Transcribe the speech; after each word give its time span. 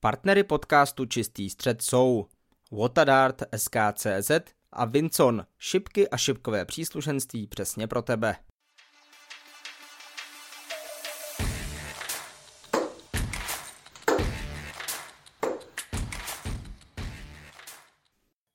Partnery 0.00 0.44
podcastu 0.44 1.04
Čistý 1.04 1.50
střed 1.50 1.82
jsou 1.82 2.26
Watadart, 2.72 3.42
SKCZ 3.56 4.30
a 4.72 4.84
Vincon, 4.84 5.46
šipky 5.58 6.08
a 6.08 6.16
šipkové 6.16 6.64
příslušenství 6.64 7.46
přesně 7.46 7.86
pro 7.86 8.02
tebe. 8.02 8.36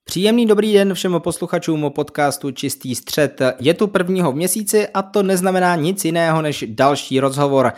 Příjemný 0.04 0.46
dobrý 0.46 0.73
den 0.73 0.94
všem 0.94 1.16
posluchačům 1.20 1.91
podcastu 1.96 2.52
Čistý 2.52 2.96
střed. 2.96 3.41
Je 3.60 3.73
tu 3.73 3.88
prvního 3.88 4.32
v 4.32 4.36
měsíci 4.36 4.88
a 4.88 5.02
to 5.02 5.23
neznamená 5.23 5.75
nic 5.75 6.05
jiného 6.05 6.41
než 6.41 6.66
další 6.68 7.20
rozhovor. 7.20 7.73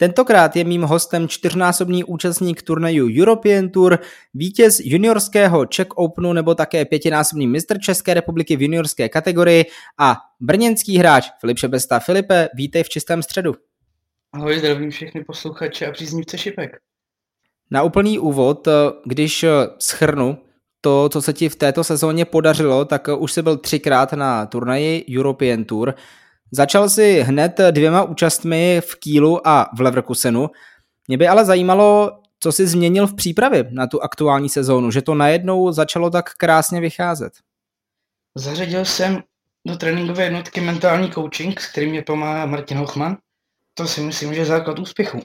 Tentokrát 0.00 0.56
je 0.56 0.64
mým 0.64 0.82
hostem 0.82 1.28
čtyřnásobný 1.28 2.04
účastník 2.04 2.62
turnaju 2.62 3.08
European 3.20 3.68
Tour, 3.68 3.98
vítěz 4.34 4.80
juniorského 4.84 5.66
Czech 5.66 5.86
Openu 5.94 6.32
nebo 6.32 6.54
také 6.54 6.84
pětinásobný 6.84 7.46
mistr 7.46 7.80
České 7.80 8.14
republiky 8.14 8.56
v 8.56 8.62
juniorské 8.62 9.08
kategorii 9.08 9.64
a 9.98 10.16
brněnský 10.40 10.98
hráč 10.98 11.28
Filip 11.40 11.58
Šebesta. 11.58 11.98
Filipe, 11.98 12.48
vítej 12.54 12.82
v 12.82 12.88
čistém 12.88 13.22
středu. 13.22 13.54
Ahoj, 14.32 14.58
zdravím 14.58 14.90
všechny 14.90 15.24
posluchače 15.24 15.86
a 15.86 15.92
příznivce 15.92 16.38
šipek. 16.38 16.70
Na 17.70 17.82
úplný 17.82 18.18
úvod, 18.18 18.68
když 19.04 19.44
schrnu 19.78 20.38
to, 20.80 21.08
co 21.08 21.22
se 21.22 21.32
ti 21.32 21.48
v 21.48 21.56
této 21.56 21.84
sezóně 21.84 22.24
podařilo, 22.24 22.84
tak 22.84 23.08
už 23.18 23.32
jsi 23.32 23.42
byl 23.42 23.56
třikrát 23.56 24.12
na 24.12 24.46
turnaji 24.46 25.04
European 25.18 25.64
Tour. 25.64 25.94
Začal 26.52 26.88
si 26.88 27.20
hned 27.20 27.60
dvěma 27.70 28.02
účastmi 28.02 28.80
v 28.84 28.94
Kílu 28.94 29.48
a 29.48 29.70
v 29.76 29.80
Leverkusenu. 29.80 30.50
Mě 31.08 31.18
by 31.18 31.28
ale 31.28 31.44
zajímalo, 31.44 32.20
co 32.40 32.52
jsi 32.52 32.66
změnil 32.66 33.06
v 33.06 33.14
přípravě 33.14 33.68
na 33.70 33.86
tu 33.86 34.02
aktuální 34.02 34.48
sezónu, 34.48 34.90
že 34.90 35.02
to 35.02 35.14
najednou 35.14 35.72
začalo 35.72 36.10
tak 36.10 36.34
krásně 36.34 36.80
vycházet. 36.80 37.32
Zařadil 38.34 38.84
jsem 38.84 39.22
do 39.66 39.76
tréninkové 39.76 40.24
jednotky 40.24 40.60
mentální 40.60 41.10
coaching, 41.10 41.60
s 41.60 41.66
kterým 41.66 41.90
mě 41.90 42.02
pomáhá 42.02 42.46
Martin 42.46 42.78
Hochman. 42.78 43.16
To 43.74 43.86
si 43.86 44.00
myslím, 44.00 44.34
že 44.34 44.40
je 44.40 44.46
základ 44.46 44.78
úspěchu. 44.78 45.20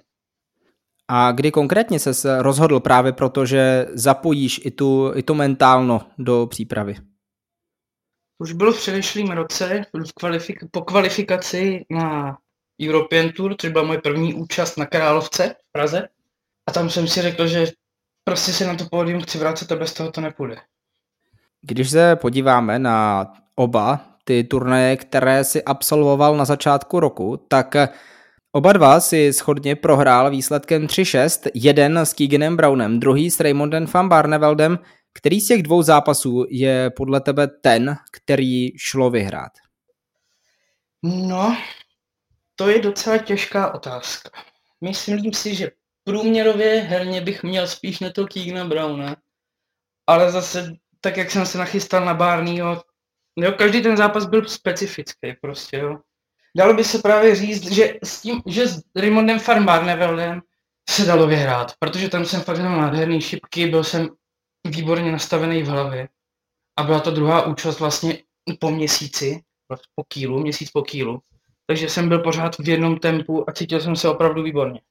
A 1.07 1.31
kdy 1.31 1.51
konkrétně 1.51 1.99
se 1.99 2.41
rozhodl 2.41 2.79
právě 2.79 3.11
proto, 3.11 3.45
že 3.45 3.87
zapojíš 3.93 4.61
i 4.65 4.71
tu, 4.71 5.11
i 5.15 5.23
tu 5.23 5.33
mentálno 5.33 6.01
do 6.17 6.47
přípravy? 6.47 6.95
Už 8.37 8.53
bylo 8.53 8.73
v 8.73 8.77
předešlém 8.77 9.31
roce 9.31 9.81
kvalifik- 10.21 10.67
po 10.71 10.81
kvalifikaci 10.81 11.85
na 11.89 12.37
European 12.87 13.29
Tour, 13.29 13.55
což 13.59 13.69
byla 13.69 13.83
moje 13.83 14.01
první 14.01 14.33
účast 14.33 14.77
na 14.77 14.85
Královce 14.85 15.55
v 15.69 15.71
Praze. 15.71 16.07
A 16.69 16.71
tam 16.71 16.89
jsem 16.89 17.07
si 17.07 17.21
řekl, 17.21 17.47
že 17.47 17.67
prostě 18.23 18.53
se 18.53 18.67
na 18.67 18.75
to 18.75 18.85
pódium 18.91 19.21
chci 19.21 19.37
vrátit 19.37 19.71
a 19.71 19.75
bez 19.75 19.93
toho 19.93 20.11
to 20.11 20.21
nepůjde. 20.21 20.55
Když 21.61 21.89
se 21.89 22.15
podíváme 22.15 22.79
na 22.79 23.27
oba 23.55 23.99
ty 24.23 24.43
turnaje, 24.43 24.97
které 24.97 25.43
si 25.43 25.63
absolvoval 25.63 26.37
na 26.37 26.45
začátku 26.45 26.99
roku, 26.99 27.45
tak 27.47 27.75
oba 28.51 28.73
dva 28.73 28.99
si 28.99 29.33
schodně 29.33 29.75
prohrál 29.75 30.29
výsledkem 30.29 30.87
3-6, 30.87 31.49
jeden 31.53 31.97
s 31.97 32.13
Keeganem 32.13 32.57
Brownem, 32.57 32.99
druhý 32.99 33.31
s 33.31 33.39
Raymondem 33.39 33.85
van 33.93 34.09
Barneveldem, 34.09 34.79
který 35.17 35.41
z 35.41 35.47
těch 35.47 35.63
dvou 35.63 35.81
zápasů 35.81 36.45
je 36.49 36.89
podle 36.89 37.21
tebe 37.21 37.47
ten, 37.47 37.97
který 38.11 38.77
šlo 38.77 39.09
vyhrát? 39.09 39.51
No, 41.03 41.57
to 42.55 42.69
je 42.69 42.79
docela 42.79 43.17
těžká 43.17 43.73
otázka. 43.73 44.29
Myslím 44.81 45.33
si, 45.33 45.55
že 45.55 45.71
průměrově 46.03 46.81
herně 46.81 47.21
bych 47.21 47.43
měl 47.43 47.67
spíš 47.67 47.99
na 47.99 48.11
to 48.11 48.27
Keegana 48.27 48.65
Browna, 48.65 49.15
ale 50.07 50.31
zase 50.31 50.75
tak, 51.01 51.17
jak 51.17 51.31
jsem 51.31 51.45
se 51.45 51.57
nachystal 51.57 52.05
na 52.05 52.13
Barneyho, 52.13 52.83
jo, 53.35 53.51
každý 53.51 53.81
ten 53.81 53.97
zápas 53.97 54.25
byl 54.25 54.47
specifický 54.47 55.33
prostě, 55.41 55.77
jo. 55.77 55.97
Dalo 56.57 56.73
by 56.73 56.83
se 56.83 56.99
právě 56.99 57.35
říct, 57.35 57.71
že 57.71 57.93
s 58.03 58.21
tím, 58.21 58.41
že 58.45 58.67
s 58.67 58.81
Raymondem 58.95 59.39
Farmarneveldem 59.39 60.41
se 60.89 61.05
dalo 61.05 61.27
vyhrát, 61.27 61.73
protože 61.79 62.09
tam 62.09 62.25
jsem 62.25 62.41
fakt 62.41 62.57
měl 62.57 62.71
nádherný 62.71 63.21
šipky, 63.21 63.67
byl 63.67 63.83
jsem 63.83 64.09
výborně 64.65 65.11
nastavený 65.11 65.63
v 65.63 65.67
hlavě. 65.67 66.07
A 66.79 66.83
byla 66.83 66.99
to 66.99 67.11
druhá 67.11 67.45
účast 67.45 67.79
vlastně 67.79 68.17
po 68.59 68.71
měsíci, 68.71 69.41
po 69.95 70.03
kýlu, 70.07 70.39
měsíc 70.39 70.71
po 70.71 70.81
kýlu. 70.81 71.19
Takže 71.67 71.89
jsem 71.89 72.09
byl 72.09 72.19
pořád 72.19 72.57
v 72.57 72.69
jednom 72.69 72.99
tempu 72.99 73.49
a 73.49 73.53
cítil 73.53 73.79
jsem 73.79 73.95
se 73.95 74.09
opravdu 74.09 74.43
výborně. 74.43 74.81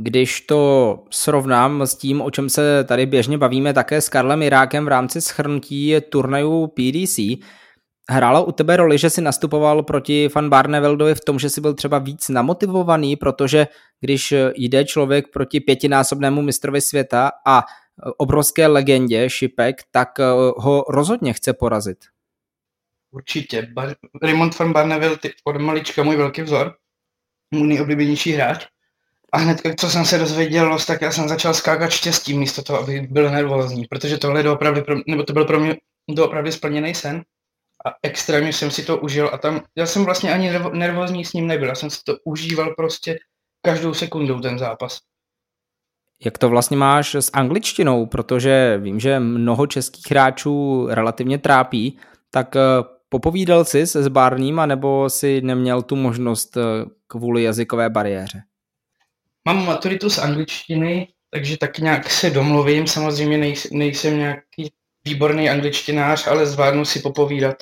Když 0.00 0.40
to 0.40 1.04
srovnám 1.10 1.82
s 1.82 1.94
tím, 1.94 2.20
o 2.20 2.30
čem 2.30 2.48
se 2.48 2.84
tady 2.84 3.06
běžně 3.06 3.38
bavíme 3.38 3.74
také 3.74 4.00
s 4.00 4.08
Karlem 4.08 4.42
Irákem 4.42 4.84
v 4.84 4.88
rámci 4.88 5.20
schrnutí 5.20 5.94
turnajů 6.08 6.66
PDC, 6.66 7.18
hrálo 8.10 8.44
u 8.44 8.52
tebe 8.52 8.76
roli, 8.76 8.98
že 8.98 9.10
si 9.10 9.20
nastupoval 9.20 9.82
proti 9.82 10.28
Van 10.34 10.50
Barneveldovi 10.50 11.14
v 11.14 11.20
tom, 11.20 11.38
že 11.38 11.50
si 11.50 11.60
byl 11.60 11.74
třeba 11.74 11.98
víc 11.98 12.28
namotivovaný, 12.28 13.16
protože 13.16 13.66
když 14.00 14.34
jde 14.54 14.84
člověk 14.84 15.28
proti 15.32 15.60
pětinásobnému 15.60 16.42
mistrovi 16.42 16.80
světa 16.80 17.30
a 17.46 17.64
obrovské 18.16 18.66
legendě 18.66 19.30
šipek, 19.30 19.76
tak 19.90 20.20
eh, 20.20 20.24
ho 20.56 20.84
rozhodně 20.88 21.32
chce 21.32 21.52
porazit. 21.52 21.98
Určitě. 23.10 23.62
Bar- 23.62 23.94
Raymond 24.22 24.58
van 24.58 24.72
Barneveld 24.72 25.20
od 25.44 25.56
malička 25.56 26.02
můj 26.02 26.16
velký 26.16 26.42
vzor, 26.42 26.74
můj 27.50 27.68
nejoblíbenější 27.68 28.32
hráč. 28.32 28.66
A 29.32 29.38
hned, 29.38 29.60
co 29.80 29.90
jsem 29.90 30.04
se 30.04 30.18
dozvěděl, 30.18 30.78
tak 30.86 31.02
já 31.02 31.12
jsem 31.12 31.28
začal 31.28 31.54
skákat 31.54 31.90
štěstí 31.90 32.38
místo 32.38 32.62
toho, 32.62 32.80
aby 32.80 33.00
byl 33.00 33.30
nervózní, 33.30 33.84
protože 33.84 34.18
tohle 34.18 34.42
doopravdy, 34.42 34.82
pro, 34.82 34.96
nebo 35.06 35.22
to 35.22 35.32
byl 35.32 35.44
pro 35.44 35.60
mě 35.60 35.76
doopravdy 36.10 36.52
splněný 36.52 36.94
sen. 36.94 37.22
A 37.86 37.94
extrémně 38.02 38.52
jsem 38.52 38.70
si 38.70 38.84
to 38.84 38.98
užil 38.98 39.30
a 39.32 39.38
tam, 39.38 39.62
já 39.76 39.86
jsem 39.86 40.04
vlastně 40.04 40.32
ani 40.32 40.50
nervózní 40.72 41.24
s 41.24 41.32
ním 41.32 41.46
nebyl, 41.46 41.68
já 41.68 41.74
jsem 41.74 41.90
si 41.90 41.98
to 42.04 42.16
užíval 42.24 42.74
prostě 42.74 43.18
každou 43.62 43.94
sekundou 43.94 44.40
ten 44.40 44.58
zápas. 44.58 44.98
Jak 46.24 46.38
to 46.38 46.48
vlastně 46.48 46.76
máš 46.76 47.14
s 47.14 47.30
angličtinou, 47.32 48.06
protože 48.06 48.78
vím, 48.82 49.00
že 49.00 49.20
mnoho 49.20 49.66
českých 49.66 50.10
hráčů 50.10 50.86
relativně 50.90 51.38
trápí, 51.38 51.98
tak 52.30 52.56
eh, 52.56 52.60
popovídal 53.08 53.64
jsi 53.64 53.86
se 53.86 54.02
s 54.02 54.08
Barným, 54.08 54.60
nebo 54.66 55.10
si 55.10 55.40
neměl 55.40 55.82
tu 55.82 55.96
možnost 55.96 56.56
eh, 56.56 56.60
kvůli 57.06 57.42
jazykové 57.42 57.90
bariéře? 57.90 58.42
Mám 59.48 59.66
maturitu 59.66 60.10
z 60.10 60.18
angličtiny, 60.18 61.08
takže 61.30 61.56
tak 61.56 61.78
nějak 61.78 62.10
se 62.10 62.30
domluvím. 62.30 62.86
Samozřejmě 62.86 63.38
nejsem, 63.38 63.78
nejsem 63.78 64.18
nějaký 64.18 64.72
výborný 65.04 65.50
angličtinář, 65.50 66.26
ale 66.26 66.46
zvládnu 66.46 66.84
si 66.84 67.00
popovídat. 67.00 67.56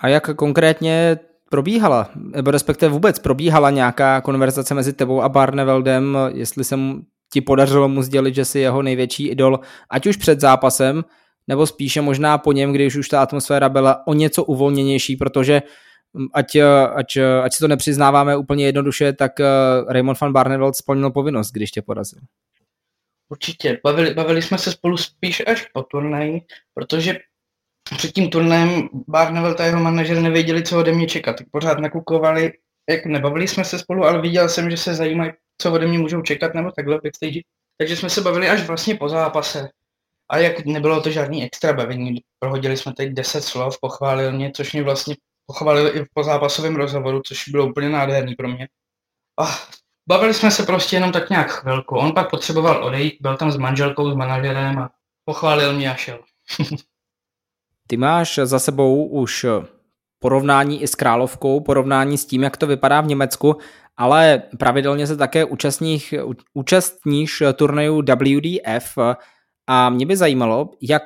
A 0.00 0.08
jak 0.08 0.36
konkrétně 0.36 1.18
probíhala, 1.50 2.10
nebo 2.14 2.50
respektive 2.50 2.92
vůbec 2.92 3.18
probíhala 3.18 3.70
nějaká 3.70 4.20
konverzace 4.20 4.74
mezi 4.74 4.92
tebou 4.92 5.22
a 5.22 5.28
Barneveldem, 5.28 6.18
jestli 6.34 6.64
jsem 6.64 7.02
ti 7.32 7.40
podařilo 7.40 7.88
mu 7.88 8.02
sdělit, 8.02 8.34
že 8.34 8.44
jsi 8.44 8.60
jeho 8.60 8.82
největší 8.82 9.28
idol, 9.28 9.60
ať 9.90 10.06
už 10.06 10.16
před 10.16 10.40
zápasem, 10.40 11.04
nebo 11.48 11.66
spíše 11.66 12.00
možná 12.00 12.38
po 12.38 12.52
něm, 12.52 12.72
když 12.72 12.96
už 12.96 13.08
ta 13.08 13.22
atmosféra 13.22 13.68
byla 13.68 14.06
o 14.06 14.14
něco 14.14 14.44
uvolněnější, 14.44 15.16
protože 15.16 15.62
mm, 16.12 16.26
ať, 16.34 16.56
ať, 16.94 17.16
ať 17.42 17.52
si 17.52 17.58
to 17.58 17.68
nepřiznáváme 17.68 18.36
úplně 18.36 18.66
jednoduše, 18.66 19.12
tak 19.12 19.40
eh, 19.40 19.46
Raymond 19.88 20.20
van 20.20 20.32
Barneveld 20.32 20.76
splnil 20.76 21.10
povinnost, 21.10 21.52
když 21.52 21.70
tě 21.70 21.82
porazil. 21.82 22.20
Určitě. 23.28 23.80
Bavili, 23.84 24.14
bavili 24.14 24.42
jsme 24.42 24.58
se 24.58 24.72
spolu 24.72 24.96
spíš 24.96 25.42
až 25.46 25.66
po 25.72 25.82
turnaji, 25.82 26.40
protože 26.74 27.18
před 27.96 28.12
tím 28.12 28.30
turnajem 28.30 28.88
Barneveld 29.08 29.60
a 29.60 29.64
jeho 29.64 29.80
manažer 29.80 30.20
nevěděli, 30.20 30.62
co 30.62 30.78
ode 30.78 30.92
mě 30.92 31.06
čekat. 31.06 31.36
Pořád 31.50 31.78
nakukovali, 31.78 32.52
jak 32.90 33.06
nebavili 33.06 33.48
jsme 33.48 33.64
se 33.64 33.78
spolu, 33.78 34.04
ale 34.04 34.20
viděl 34.20 34.48
jsem, 34.48 34.70
že 34.70 34.76
se 34.76 34.94
zajímají 34.94 35.32
co 35.58 35.72
ode 35.72 35.86
mě 35.86 35.98
můžou 35.98 36.22
čekat, 36.22 36.54
nebo 36.54 36.70
takhle 36.70 37.00
backstage. 37.04 37.40
Takže 37.78 37.96
jsme 37.96 38.10
se 38.10 38.20
bavili 38.20 38.48
až 38.48 38.66
vlastně 38.66 38.94
po 38.94 39.08
zápase. 39.08 39.68
A 40.30 40.38
jak 40.38 40.64
nebylo 40.64 41.00
to 41.00 41.10
žádný 41.10 41.44
extra 41.44 41.72
bavení, 41.72 42.20
prohodili 42.38 42.76
jsme 42.76 42.92
teď 42.92 43.12
10 43.12 43.40
slov, 43.40 43.80
pochválil 43.80 44.32
mě, 44.32 44.52
což 44.52 44.72
mě 44.72 44.82
vlastně 44.82 45.16
pochválil 45.46 45.96
i 45.96 46.04
po 46.14 46.22
zápasovém 46.22 46.76
rozhovoru, 46.76 47.22
což 47.26 47.48
bylo 47.48 47.66
úplně 47.66 47.88
nádherný 47.88 48.34
pro 48.34 48.48
mě. 48.48 48.68
A 49.40 49.44
bavili 50.08 50.34
jsme 50.34 50.50
se 50.50 50.62
prostě 50.62 50.96
jenom 50.96 51.12
tak 51.12 51.30
nějak 51.30 51.50
chvilku. 51.50 51.96
On 51.96 52.12
pak 52.12 52.30
potřeboval 52.30 52.84
odejít, 52.84 53.16
byl 53.20 53.36
tam 53.36 53.50
s 53.50 53.56
manželkou, 53.56 54.10
s 54.10 54.14
manažerem 54.14 54.78
a 54.78 54.90
pochválil 55.24 55.72
mě 55.72 55.90
a 55.90 55.94
šel. 55.94 56.18
Ty 57.86 57.96
máš 57.96 58.38
za 58.42 58.58
sebou 58.58 59.06
už 59.06 59.46
porovnání 60.18 60.82
i 60.82 60.86
s 60.86 60.94
Královkou, 60.94 61.60
porovnání 61.60 62.18
s 62.18 62.26
tím, 62.26 62.42
jak 62.42 62.56
to 62.56 62.66
vypadá 62.66 63.00
v 63.00 63.06
Německu 63.06 63.56
ale 63.96 64.42
pravidelně 64.58 65.06
se 65.06 65.16
také 65.16 65.44
účastníš, 65.44 66.14
účastníš 66.54 67.42
turnaju 67.54 68.02
WDF 68.02 68.98
a 69.66 69.90
mě 69.90 70.06
by 70.06 70.16
zajímalo, 70.16 70.70
jak 70.82 71.02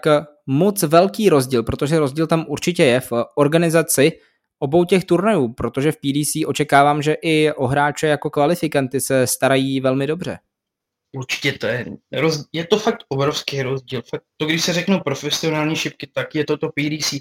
moc 0.47 0.83
velký 0.83 1.29
rozdíl, 1.29 1.63
protože 1.63 1.99
rozdíl 1.99 2.27
tam 2.27 2.45
určitě 2.49 2.85
je 2.85 3.01
v 3.01 3.13
organizaci 3.37 4.13
obou 4.59 4.85
těch 4.85 5.05
turnajů, 5.05 5.53
protože 5.53 5.93
v 5.93 5.97
PDC 5.97 6.47
očekávám, 6.47 7.03
že 7.03 7.17
i 7.23 7.53
o 7.53 7.67
hráče 7.67 8.07
jako 8.07 8.31
kvalifikanty 8.31 9.01
se 9.01 9.27
starají 9.27 9.81
velmi 9.81 10.07
dobře. 10.07 10.39
Určitě 11.17 11.53
to 11.53 11.67
je, 11.67 11.87
roz, 12.13 12.45
je 12.53 12.67
to 12.67 12.79
fakt 12.79 12.99
obrovský 13.09 13.63
rozdíl. 13.63 14.03
Fakt 14.11 14.23
to, 14.37 14.47
když 14.47 14.65
se 14.65 14.73
řeknou 14.73 15.01
profesionální 15.01 15.77
šipky, 15.77 16.07
tak 16.07 16.35
je 16.35 16.45
to 16.45 16.57
to 16.57 16.69
PDC. 16.69 17.15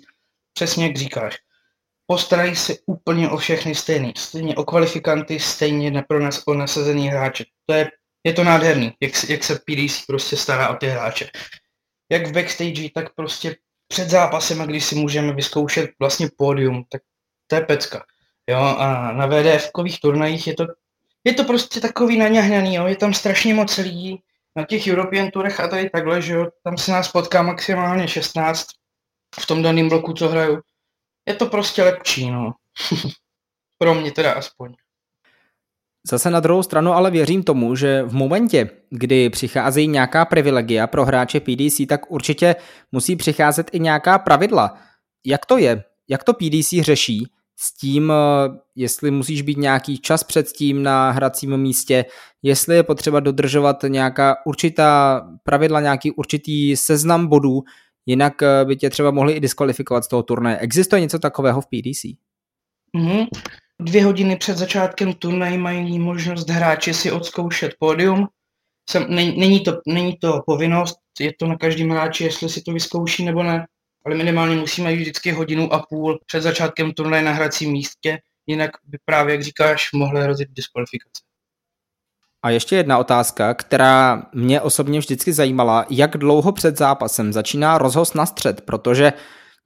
Přesně 0.53 0.85
jak 0.85 0.95
říkáš. 0.95 1.37
Postarají 2.11 2.55
se 2.55 2.75
úplně 2.85 3.29
o 3.29 3.37
všechny 3.37 3.75
stejný. 3.75 4.13
Stejně 4.17 4.55
o 4.55 4.63
kvalifikanty, 4.63 5.39
stejně 5.39 6.03
pro 6.07 6.19
nás 6.19 6.43
o 6.47 6.53
nasazený 6.53 7.09
hráče. 7.09 7.45
To 7.65 7.73
je, 7.73 7.91
je 8.23 8.33
to 8.33 8.43
nádherný, 8.43 8.93
jak, 9.01 9.11
jak 9.29 9.43
se 9.43 9.55
PDC 9.55 10.05
prostě 10.07 10.37
stará 10.37 10.69
o 10.69 10.75
ty 10.75 10.87
hráče. 10.87 11.29
Jak 12.11 12.27
v 12.27 12.31
backstage, 12.31 12.89
tak 12.93 13.15
prostě 13.15 13.55
před 13.87 14.09
zápasem, 14.09 14.59
když 14.59 14.85
si 14.85 14.95
můžeme 14.95 15.33
vyzkoušet 15.33 15.91
vlastně 15.99 16.29
pódium, 16.37 16.83
tak 16.91 17.01
to 17.47 17.55
je 17.55 17.61
pecka. 17.61 18.05
Jo, 18.49 18.59
a 18.59 19.11
na 19.11 19.27
VDF-kových 19.27 19.99
turnajích 20.01 20.47
je 20.47 20.53
to 20.53 20.65
je 21.23 21.33
to 21.33 21.43
prostě 21.43 21.79
takový 21.79 22.17
naňahnaný, 22.17 22.75
jo, 22.75 22.87
je 22.87 22.95
tam 22.95 23.13
strašně 23.13 23.53
moc 23.53 23.77
lidí 23.77 24.23
na 24.55 24.65
těch 24.65 24.87
European 24.87 25.31
Tourech 25.31 25.59
a 25.59 25.67
tady 25.67 25.89
takhle, 25.89 26.21
že 26.21 26.33
jo, 26.33 26.47
tam 26.63 26.77
se 26.77 26.91
nás 26.91 27.11
potká 27.11 27.41
maximálně 27.41 28.07
16 28.07 28.67
v 29.39 29.45
tom 29.45 29.61
daném 29.61 29.89
bloku, 29.89 30.13
co 30.13 30.27
hraju. 30.27 30.61
Je 31.29 31.35
to 31.35 31.45
prostě 31.45 31.83
lepší, 31.83 32.31
no. 32.31 32.51
Pro 33.77 33.95
mě 33.95 34.11
teda 34.11 34.33
aspoň. 34.33 34.73
Zase 36.11 36.29
na 36.29 36.39
druhou 36.39 36.63
stranu 36.63 36.93
ale 36.93 37.11
věřím 37.11 37.43
tomu, 37.43 37.75
že 37.75 38.03
v 38.03 38.13
momentě, 38.13 38.69
kdy 38.89 39.29
přicházejí 39.29 39.87
nějaká 39.87 40.25
privilegia 40.25 40.87
pro 40.87 41.05
hráče 41.05 41.39
PDC, 41.39 41.81
tak 41.89 42.11
určitě 42.11 42.55
musí 42.91 43.15
přicházet 43.15 43.69
i 43.73 43.79
nějaká 43.79 44.19
pravidla. 44.19 44.77
Jak 45.25 45.45
to 45.45 45.57
je? 45.57 45.83
Jak 46.09 46.23
to 46.23 46.33
PDC 46.33 46.81
řeší? 46.81 47.27
s 47.61 47.73
tím, 47.73 48.11
eh, 48.11 48.57
jestli 48.75 49.11
musíš 49.11 49.41
být 49.41 49.57
nějaký 49.57 49.97
čas 49.97 50.23
před 50.23 50.47
tím 50.47 50.83
na 50.83 51.11
hracím 51.11 51.57
místě, 51.57 52.05
jestli 52.41 52.75
je 52.75 52.83
potřeba 52.83 53.19
dodržovat 53.19 53.83
nějaká 53.87 54.35
určitá 54.45 55.21
pravidla, 55.43 55.81
nějaký 55.81 56.11
určitý 56.11 56.75
seznam 56.75 57.27
bodů, 57.27 57.61
jinak 58.05 58.41
eh, 58.43 58.65
by 58.65 58.75
tě 58.75 58.89
třeba 58.89 59.11
mohli 59.11 59.33
i 59.33 59.39
diskvalifikovat 59.39 60.03
z 60.03 60.07
toho 60.07 60.23
turnaje. 60.23 60.57
Existuje 60.57 61.01
něco 61.01 61.19
takového 61.19 61.61
v 61.61 61.65
PDC? 61.65 62.03
Mm-hmm. 62.97 63.27
Dvě 63.79 64.05
hodiny 64.05 64.35
před 64.35 64.57
začátkem 64.57 65.13
turnaje 65.13 65.57
mají 65.57 65.99
možnost 65.99 66.49
hráči 66.49 66.93
si 66.93 67.11
odzkoušet 67.11 67.75
pódium. 67.79 68.27
Jsem, 68.89 69.05
není, 69.09 69.59
to, 69.59 69.81
není 69.87 70.17
to 70.17 70.41
povinnost, 70.45 70.97
je 71.19 71.33
to 71.39 71.47
na 71.47 71.57
každém 71.57 71.89
hráči, 71.89 72.23
jestli 72.23 72.49
si 72.49 72.61
to 72.61 72.73
vyzkouší 72.73 73.25
nebo 73.25 73.43
ne 73.43 73.65
ale 74.05 74.15
minimálně 74.15 74.55
musíme 74.55 74.91
jít 74.91 75.01
vždycky 75.01 75.31
hodinu 75.31 75.73
a 75.73 75.85
půl 75.89 76.19
před 76.25 76.41
začátkem 76.41 76.93
turnaje 76.93 77.23
na 77.23 77.31
hracím 77.31 77.71
místě, 77.71 78.19
jinak 78.47 78.71
by 78.83 78.97
právě, 79.05 79.35
jak 79.35 79.43
říkáš, 79.43 79.91
mohly 79.93 80.21
hrozit 80.21 80.49
diskvalifikace. 80.51 81.21
A 82.43 82.49
ještě 82.49 82.75
jedna 82.75 82.97
otázka, 82.97 83.53
která 83.53 84.23
mě 84.33 84.61
osobně 84.61 84.99
vždycky 84.99 85.33
zajímala, 85.33 85.85
jak 85.89 86.17
dlouho 86.17 86.51
před 86.51 86.77
zápasem 86.77 87.33
začíná 87.33 87.77
rozhoz 87.77 88.13
na 88.13 88.25
střed, 88.25 88.61
protože 88.61 89.13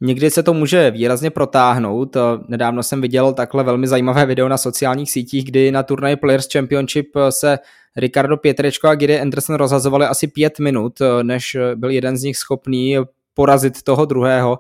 někdy 0.02 0.32
se 0.32 0.44
to 0.44 0.54
může 0.54 0.92
výrazně 0.92 1.30
protáhnout. 1.30 2.18
Nedávno 2.48 2.84
jsem 2.84 3.02
viděl 3.02 3.34
takhle 3.34 3.64
velmi 3.64 3.88
zajímavé 3.88 4.26
video 4.26 4.50
na 4.50 4.58
sociálních 4.58 5.12
sítích, 5.12 5.46
kdy 5.46 5.72
na 5.72 5.84
turnaji 5.84 6.16
Players 6.16 6.48
Championship 6.54 7.12
se 7.30 7.60
Ricardo 7.98 8.38
Pietrečko 8.38 8.88
a 8.88 8.96
Gary 8.96 9.22
Anderson 9.22 9.56
rozhazovali 9.56 10.06
asi 10.06 10.28
pět 10.28 10.60
minut, 10.60 11.00
než 11.24 11.58
byl 11.76 11.90
jeden 11.90 12.18
z 12.18 12.24
nich 12.24 12.38
schopný 12.38 12.98
porazit 13.34 13.84
toho 13.84 14.06
druhého, 14.06 14.60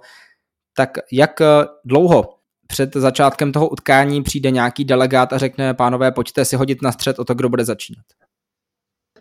tak 0.75 0.98
jak 1.12 1.42
eh, 1.42 1.45
dlouho 1.86 2.30
před 2.68 2.94
začátkem 2.94 3.51
toho 3.51 3.69
utkání 3.69 4.24
přijde 4.24 4.51
nějaký 4.51 4.86
delegát 4.86 5.33
a 5.33 5.38
řekne, 5.38 5.74
pánové, 5.74 6.12
pojďte 6.12 6.45
si 6.45 6.56
hodit 6.56 6.81
na 6.81 6.92
střed 6.92 7.19
o 7.19 7.25
to, 7.25 7.36
kdo 7.36 7.50
bude 7.50 7.65
začínat? 7.65 8.06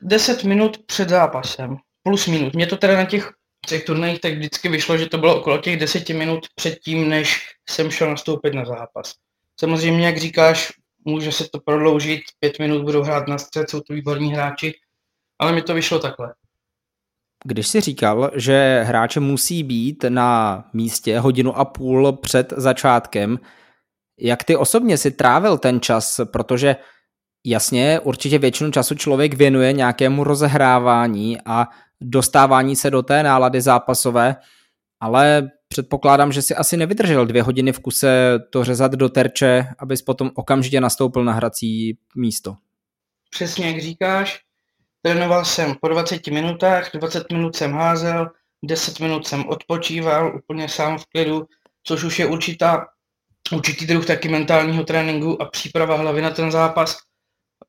10 0.02 0.44
minut 0.44 0.78
před 0.86 1.08
zápasem, 1.08 1.76
plus 2.02 2.26
minut. 2.26 2.54
Mě 2.54 2.66
to 2.66 2.76
teda 2.76 2.96
na 2.96 3.04
těch 3.04 3.32
těch 3.66 3.84
turnajích 3.84 4.20
tak 4.20 4.34
vždycky 4.34 4.68
vyšlo, 4.68 4.98
že 4.98 5.08
to 5.08 5.18
bylo 5.18 5.40
okolo 5.40 5.58
těch 5.58 5.76
10 5.76 6.08
minut 6.08 6.46
před 6.54 6.78
tím, 6.78 7.08
než 7.08 7.46
jsem 7.68 7.90
šel 7.90 8.10
nastoupit 8.10 8.54
na 8.54 8.64
zápas. 8.64 9.12
Samozřejmě, 9.60 10.06
jak 10.06 10.18
říkáš, 10.18 10.72
může 11.04 11.32
se 11.32 11.48
to 11.52 11.60
prodloužit, 11.60 12.20
pět 12.38 12.58
minut 12.58 12.84
budou 12.84 13.02
hrát 13.02 13.28
na 13.28 13.38
střed, 13.38 13.70
jsou 13.70 13.80
to 13.80 13.94
výborní 13.94 14.32
hráči, 14.32 14.74
ale 15.38 15.52
mi 15.52 15.62
to 15.62 15.74
vyšlo 15.74 15.98
takhle. 15.98 16.34
Když 17.44 17.68
si 17.68 17.80
říkal, 17.80 18.30
že 18.34 18.82
hráče 18.86 19.20
musí 19.20 19.62
být 19.62 20.04
na 20.08 20.64
místě 20.72 21.18
hodinu 21.18 21.56
a 21.58 21.64
půl 21.64 22.12
před 22.12 22.52
začátkem, 22.56 23.38
jak 24.20 24.44
ty 24.44 24.56
osobně 24.56 24.98
si 24.98 25.10
trávil 25.10 25.58
ten 25.58 25.80
čas, 25.80 26.20
protože 26.32 26.76
jasně, 27.46 28.00
určitě 28.00 28.38
většinu 28.38 28.70
času 28.70 28.94
člověk 28.94 29.34
věnuje 29.34 29.72
nějakému 29.72 30.24
rozehrávání 30.24 31.38
a 31.46 31.68
dostávání 32.00 32.76
se 32.76 32.90
do 32.90 33.02
té 33.02 33.22
nálady 33.22 33.60
zápasové, 33.60 34.36
ale 35.00 35.50
předpokládám, 35.68 36.32
že 36.32 36.42
si 36.42 36.54
asi 36.54 36.76
nevydržel 36.76 37.26
dvě 37.26 37.42
hodiny 37.42 37.72
v 37.72 37.80
kuse 37.80 38.38
to 38.50 38.64
řezat 38.64 38.92
do 38.92 39.08
terče, 39.08 39.66
abys 39.78 40.02
potom 40.02 40.30
okamžitě 40.34 40.80
nastoupil 40.80 41.24
na 41.24 41.32
hrací 41.32 41.98
místo. 42.16 42.54
Přesně 43.30 43.66
jak 43.66 43.80
říkáš, 43.80 44.40
Trénoval 45.02 45.44
jsem 45.44 45.74
po 45.80 45.88
20 45.88 46.26
minutách, 46.26 46.90
20 46.94 47.32
minut 47.32 47.56
jsem 47.56 47.72
házel, 47.72 48.30
10 48.64 49.00
minut 49.00 49.26
jsem 49.26 49.48
odpočíval 49.48 50.36
úplně 50.36 50.68
sám 50.68 50.98
v 50.98 51.06
klidu, 51.06 51.46
což 51.84 52.04
už 52.04 52.18
je 52.18 52.26
určitá, 52.26 52.86
určitý 53.52 53.86
druh 53.86 54.06
taky 54.06 54.28
mentálního 54.28 54.84
tréninku 54.84 55.42
a 55.42 55.44
příprava 55.44 55.96
hlavy 55.96 56.22
na 56.22 56.30
ten 56.30 56.50
zápas. 56.50 56.96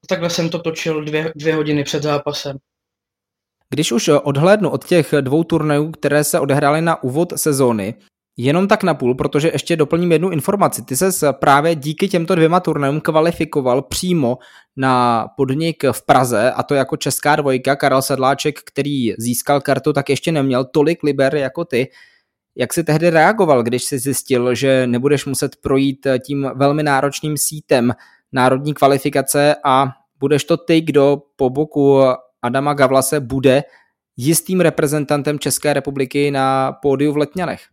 Takhle 0.07 0.29
jsem 0.29 0.49
to 0.49 0.59
točil 0.59 1.03
dvě, 1.03 1.33
dvě 1.35 1.55
hodiny 1.55 1.83
před 1.83 2.03
zápasem. 2.03 2.57
Když 3.69 3.91
už 3.91 4.07
odhlédnu 4.07 4.69
od 4.69 4.85
těch 4.85 5.13
dvou 5.21 5.43
turnajů, 5.43 5.91
které 5.91 6.23
se 6.23 6.39
odehrály 6.39 6.81
na 6.81 7.03
úvod 7.03 7.33
sezóny, 7.35 7.95
Jenom 8.37 8.67
tak 8.67 8.83
napůl, 8.83 9.15
protože 9.15 9.49
ještě 9.53 9.75
doplním 9.75 10.11
jednu 10.11 10.29
informaci. 10.29 10.81
Ty 10.81 10.95
se 10.95 11.33
právě 11.33 11.75
díky 11.75 12.07
těmto 12.07 12.35
dvěma 12.35 12.59
turnajům 12.59 13.01
kvalifikoval 13.01 13.81
přímo 13.81 14.37
na 14.77 15.27
podnik 15.37 15.83
v 15.91 16.05
Praze 16.05 16.51
a 16.51 16.63
to 16.63 16.75
jako 16.75 16.97
česká 16.97 17.35
dvojka. 17.35 17.75
Karel 17.75 18.01
Sedláček, 18.01 18.59
který 18.59 19.13
získal 19.17 19.61
kartu, 19.61 19.93
tak 19.93 20.09
ještě 20.09 20.31
neměl 20.31 20.65
tolik 20.65 21.03
liber 21.03 21.35
jako 21.35 21.65
ty. 21.65 21.87
Jak 22.55 22.73
jsi 22.73 22.83
tehdy 22.83 23.09
reagoval, 23.09 23.63
když 23.63 23.83
jsi 23.83 23.99
zjistil, 23.99 24.55
že 24.55 24.87
nebudeš 24.87 25.25
muset 25.25 25.55
projít 25.55 26.07
tím 26.25 26.51
velmi 26.55 26.83
náročným 26.83 27.37
sítem 27.37 27.93
národní 28.31 28.73
kvalifikace 28.73 29.55
a 29.65 29.87
budeš 30.19 30.43
to 30.43 30.57
ty, 30.57 30.81
kdo 30.81 31.21
po 31.35 31.49
boku 31.49 32.01
Adama 32.41 32.73
Gavlase 32.73 33.19
bude 33.19 33.63
jistým 34.17 34.61
reprezentantem 34.61 35.39
České 35.39 35.73
republiky 35.73 36.31
na 36.31 36.71
pódiu 36.71 37.13
v 37.13 37.17
Letňanech? 37.17 37.72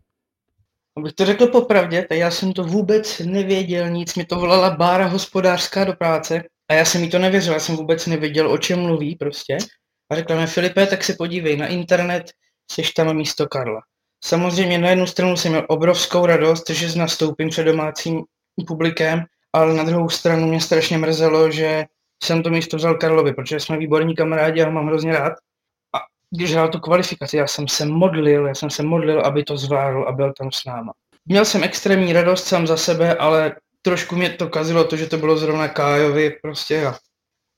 Abych 1.01 1.13
to 1.13 1.27
řekl 1.27 1.47
popravdě, 1.47 2.07
tak 2.09 2.19
já 2.19 2.31
jsem 2.31 2.53
to 2.53 2.65
vůbec 2.65 3.19
nevěděl 3.19 3.91
nic, 3.91 4.15
mi 4.15 4.25
to 4.25 4.37
volala 4.37 4.71
Bára 4.71 5.07
hospodářská 5.07 5.85
do 5.85 5.93
práce 5.93 6.43
a 6.71 6.75
já 6.75 6.85
jsem 6.85 7.03
jí 7.03 7.11
to 7.11 7.19
nevěřil, 7.19 7.53
já 7.53 7.61
jsem 7.61 7.77
vůbec 7.77 8.07
nevěděl, 8.07 8.53
o 8.53 8.59
čem 8.59 8.81
mluví 8.81 9.17
prostě. 9.17 9.59
A 10.11 10.15
řekla 10.15 10.37
mi, 10.37 10.47
Filipe, 10.47 10.87
tak 10.87 11.05
se 11.05 11.15
podívej 11.15 11.57
na 11.57 11.67
internet, 11.67 12.31
jsi 12.73 12.83
tam 12.97 13.17
místo 13.17 13.47
Karla. 13.47 13.81
Samozřejmě 14.25 14.79
na 14.79 14.91
jednu 14.91 15.07
stranu 15.07 15.37
jsem 15.37 15.53
měl 15.53 15.67
obrovskou 15.69 16.27
radost, 16.27 16.71
že 16.71 16.99
nastoupím 16.99 17.49
před 17.49 17.65
domácím 17.65 18.23
publikem, 18.67 19.25
ale 19.53 19.75
na 19.75 19.85
druhou 19.85 20.09
stranu 20.09 20.47
mě 20.47 20.61
strašně 20.61 20.99
mrzelo, 20.99 21.51
že 21.51 21.85
jsem 22.25 22.43
to 22.43 22.51
místo 22.51 22.77
vzal 22.77 22.95
Karlovi, 22.95 23.33
protože 23.33 23.61
jsme 23.61 23.79
výborní 23.79 24.15
kamarádi 24.15 24.63
a 24.63 24.67
ho 24.67 24.73
mám 24.73 24.87
hrozně 24.87 25.13
rád 25.13 25.33
když 26.31 26.53
hrál 26.53 26.69
tu 26.69 26.79
kvalifikaci, 26.79 27.37
já 27.37 27.47
jsem 27.47 27.69
se 27.69 27.87
modlil, 27.87 28.47
já 28.47 28.55
jsem 28.55 28.71
se 28.71 28.83
modlil, 28.83 29.21
aby 29.21 29.45
to 29.45 29.57
zvládl 29.57 30.05
a 30.09 30.13
byl 30.13 30.33
tam 30.39 30.53
s 30.53 30.65
náma. 30.65 30.93
Měl 31.27 31.45
jsem 31.45 31.65
extrémní 31.65 32.13
radost 32.13 32.47
sám 32.47 32.67
za 32.67 32.77
sebe, 32.77 33.15
ale 33.15 33.57
trošku 33.83 34.17
mě 34.17 34.31
to 34.31 34.49
kazilo 34.49 34.85
to, 34.85 34.97
že 34.97 35.07
to 35.07 35.17
bylo 35.17 35.37
zrovna 35.37 35.69
Kájovi 35.69 36.31
prostě 36.43 36.87
a 36.87 36.95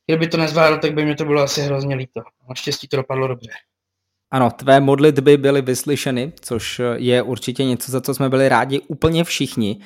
kdyby 0.07 0.27
to 0.27 0.37
nezvládl, 0.37 0.79
tak 0.79 0.95
by 0.95 1.05
mě 1.05 1.15
to 1.15 1.25
bylo 1.25 1.43
asi 1.43 1.61
hrozně 1.61 1.95
líto. 1.95 2.21
Naštěstí 2.49 2.89
to 2.89 2.97
dopadlo 2.97 3.29
dobře. 3.29 3.51
Ano, 4.31 4.51
tvé 4.51 4.81
modlitby 4.81 5.37
byly 5.37 5.63
vyslyšeny, 5.63 6.33
což 6.41 6.81
je 6.97 7.23
určitě 7.23 7.65
něco, 7.65 7.93
za 7.93 8.01
co 8.01 8.15
jsme 8.15 8.29
byli 8.29 8.49
rádi 8.49 8.81
úplně 8.81 9.25
všichni. 9.25 9.81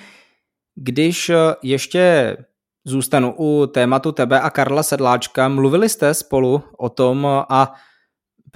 Když 0.74 1.30
ještě 1.62 2.36
zůstanu 2.84 3.34
u 3.38 3.66
tématu 3.66 4.12
tebe 4.12 4.40
a 4.40 4.50
Karla 4.50 4.82
Sedláčka, 4.82 5.48
mluvili 5.48 5.88
jste 5.88 6.14
spolu 6.14 6.62
o 6.78 6.88
tom 6.88 7.26
a 7.48 7.74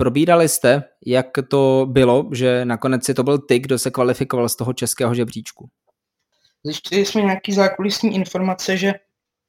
Probírali 0.00 0.48
jste, 0.48 0.82
jak 1.06 1.26
to 1.48 1.86
bylo, 1.90 2.28
že 2.32 2.64
nakonec 2.64 3.04
si 3.04 3.14
to 3.14 3.22
byl 3.22 3.38
ty, 3.38 3.58
kdo 3.58 3.78
se 3.78 3.90
kvalifikoval 3.90 4.48
z 4.48 4.56
toho 4.56 4.72
českého 4.72 5.14
žebříčku? 5.14 5.68
Zjistili 6.64 7.06
jsme 7.06 7.22
nějaký 7.22 7.52
zákulisní 7.52 8.14
informace, 8.14 8.76
že 8.76 8.92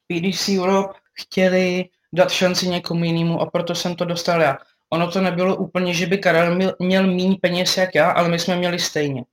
PDC 0.07 0.49
Europe 0.49 0.99
chtěli 1.13 1.85
dát 2.13 2.31
šanci 2.31 2.67
někomu 2.67 3.03
jinému 3.03 3.41
a 3.41 3.45
proto 3.45 3.75
jsem 3.75 3.95
to 3.95 4.05
dostal 4.05 4.41
já. 4.41 4.57
Ono 4.89 5.11
to 5.11 5.21
nebylo 5.21 5.55
úplně, 5.55 5.93
že 5.93 6.05
by 6.05 6.17
Karel 6.17 6.73
měl, 6.79 7.07
méně 7.07 7.35
peněz 7.41 7.77
jak 7.77 7.95
já, 7.95 8.11
ale 8.11 8.29
my 8.29 8.39
jsme 8.39 8.55
měli 8.55 8.79
stejně. 8.79 9.23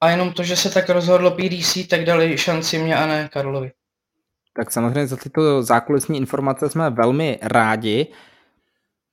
A 0.00 0.10
jenom 0.10 0.32
to, 0.32 0.42
že 0.42 0.56
se 0.56 0.70
tak 0.70 0.88
rozhodlo 0.88 1.30
PDC, 1.30 1.88
tak 1.88 2.04
dali 2.04 2.38
šanci 2.38 2.78
mě 2.78 2.96
a 2.96 3.06
ne 3.06 3.28
Karlovi. 3.32 3.72
Tak 4.56 4.72
samozřejmě 4.72 5.06
za 5.06 5.16
tyto 5.16 5.62
zákulisní 5.62 6.18
informace 6.18 6.68
jsme 6.68 6.90
velmi 6.90 7.38
rádi. 7.42 8.06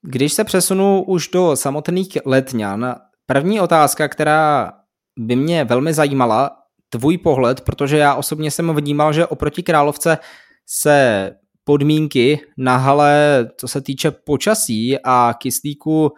Když 0.03 0.34
se 0.34 0.43
přesunu 0.43 1.03
už 1.03 1.27
do 1.27 1.55
samotných 1.55 2.17
letňan, 2.25 2.96
první 3.25 3.62
otázka, 3.62 4.08
která 4.08 4.72
by 5.20 5.36
mě 5.36 5.63
velmi 5.63 5.93
zajímala, 5.93 6.51
tvůj 6.89 7.17
pohled, 7.17 7.62
protože 7.62 7.98
já 7.98 8.15
osobně 8.15 8.51
jsem 8.51 8.75
vnímal, 8.75 9.13
že 9.13 9.27
oproti 9.27 9.63
Královce 9.63 10.17
se 10.67 11.31
podmínky 11.63 12.39
na 12.58 12.77
hale, 12.77 13.48
co 13.58 13.67
se 13.67 13.81
týče 13.81 14.12
počasí 14.12 14.98
a 15.03 15.34
kyslíku, 15.38 16.12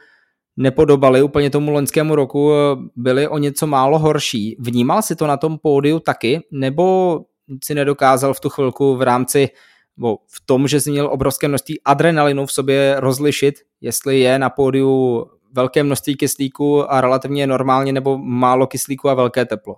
nepodobaly 0.58 1.22
úplně 1.22 1.50
tomu 1.50 1.72
loňskému 1.72 2.16
roku, 2.16 2.52
byly 2.96 3.28
o 3.28 3.38
něco 3.38 3.68
málo 3.68 4.00
horší. 4.00 4.56
Vnímal 4.60 5.02
si 5.02 5.16
to 5.16 5.28
na 5.28 5.38
tom 5.38 5.58
pódiu 5.58 6.00
taky, 6.00 6.42
nebo 6.52 7.20
si 7.63 7.75
nedokázal 7.75 8.34
v 8.34 8.40
tu 8.40 8.50
chvilku 8.50 8.96
v 8.96 9.02
rámci 9.02 9.50
nebo 9.98 10.18
v 10.28 10.46
tom, 10.46 10.68
že 10.68 10.82
jsi 10.82 10.92
měl 10.92 11.08
obrovské 11.08 11.48
množství 11.48 11.82
adrenalinu 11.86 12.46
v 12.46 12.52
sobě 12.52 12.96
rozlišit, 13.00 13.56
jestli 13.82 14.20
je 14.20 14.40
na 14.40 14.50
pódiu 14.50 15.26
velké 15.52 15.84
množství 15.84 16.16
kyslíku 16.16 16.92
a 16.92 17.02
relativně 17.02 17.48
normálně 17.48 17.94
nebo 17.94 18.18
málo 18.18 18.68
kyslíku 18.68 19.10
a 19.10 19.14
velké 19.14 19.46
teplo? 19.46 19.76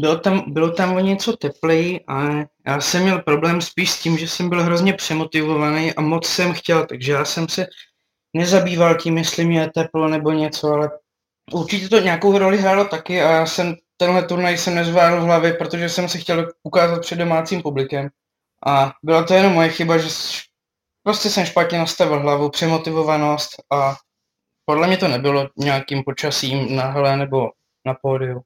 Bylo 0.00 0.16
tam, 0.16 0.44
bylo 0.46 0.70
tam 0.70 0.96
o 0.96 1.00
něco 1.00 1.36
teplej 1.36 2.00
a 2.08 2.28
já 2.66 2.80
jsem 2.80 3.02
měl 3.02 3.18
problém 3.18 3.60
spíš 3.60 3.90
s 3.90 4.02
tím, 4.02 4.18
že 4.18 4.28
jsem 4.28 4.48
byl 4.48 4.62
hrozně 4.62 4.92
přemotivovaný 4.92 5.94
a 5.94 6.00
moc 6.00 6.26
jsem 6.26 6.52
chtěl, 6.52 6.86
takže 6.86 7.12
já 7.12 7.24
jsem 7.24 7.48
se 7.48 7.66
nezabýval 8.36 8.94
tím, 8.94 9.18
jestli 9.18 9.44
mě 9.44 9.60
je 9.60 9.70
teplo 9.74 10.08
nebo 10.08 10.32
něco, 10.32 10.68
ale 10.68 10.90
určitě 11.52 11.88
to 11.88 12.00
nějakou 12.00 12.38
roli 12.38 12.58
hrálo 12.58 12.84
taky 12.84 13.22
a 13.22 13.30
já 13.30 13.46
jsem 13.46 13.74
tenhle 13.96 14.22
turnaj 14.22 14.58
jsem 14.58 14.74
nezvládl 14.74 15.16
v 15.16 15.24
hlavě, 15.24 15.52
protože 15.52 15.88
jsem 15.88 16.08
se 16.08 16.18
chtěl 16.18 16.48
ukázat 16.62 17.00
před 17.00 17.16
domácím 17.16 17.62
publikem. 17.62 18.08
A 18.66 18.92
byla 19.02 19.24
to 19.24 19.34
jenom 19.34 19.52
moje 19.52 19.68
chyba, 19.68 19.98
že 19.98 20.08
prostě 21.02 21.30
jsem 21.30 21.46
špatně 21.46 21.78
nastavil 21.78 22.20
hlavu, 22.20 22.50
přemotivovanost 22.50 23.50
a 23.72 23.94
podle 24.64 24.86
mě 24.86 24.96
to 24.96 25.08
nebylo 25.08 25.48
nějakým 25.56 26.02
počasím 26.04 26.76
na 26.76 26.90
hele 26.90 27.16
nebo 27.16 27.50
na 27.86 27.94
pódiu. 28.02 28.40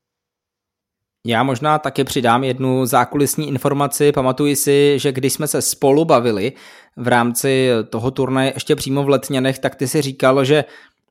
Já 1.26 1.42
možná 1.42 1.78
taky 1.78 2.04
přidám 2.04 2.44
jednu 2.44 2.86
zákulisní 2.86 3.48
informaci. 3.48 4.12
Pamatuji 4.12 4.56
si, 4.56 4.98
že 4.98 5.12
když 5.12 5.32
jsme 5.32 5.46
se 5.48 5.62
spolu 5.62 6.04
bavili 6.04 6.52
v 6.96 7.08
rámci 7.08 7.68
toho 7.90 8.10
turnaje 8.10 8.52
ještě 8.54 8.76
přímo 8.76 9.02
v 9.02 9.08
Letňanech, 9.08 9.58
tak 9.58 9.74
ty 9.74 9.88
si 9.88 10.02
říkal, 10.02 10.44
že 10.44 10.64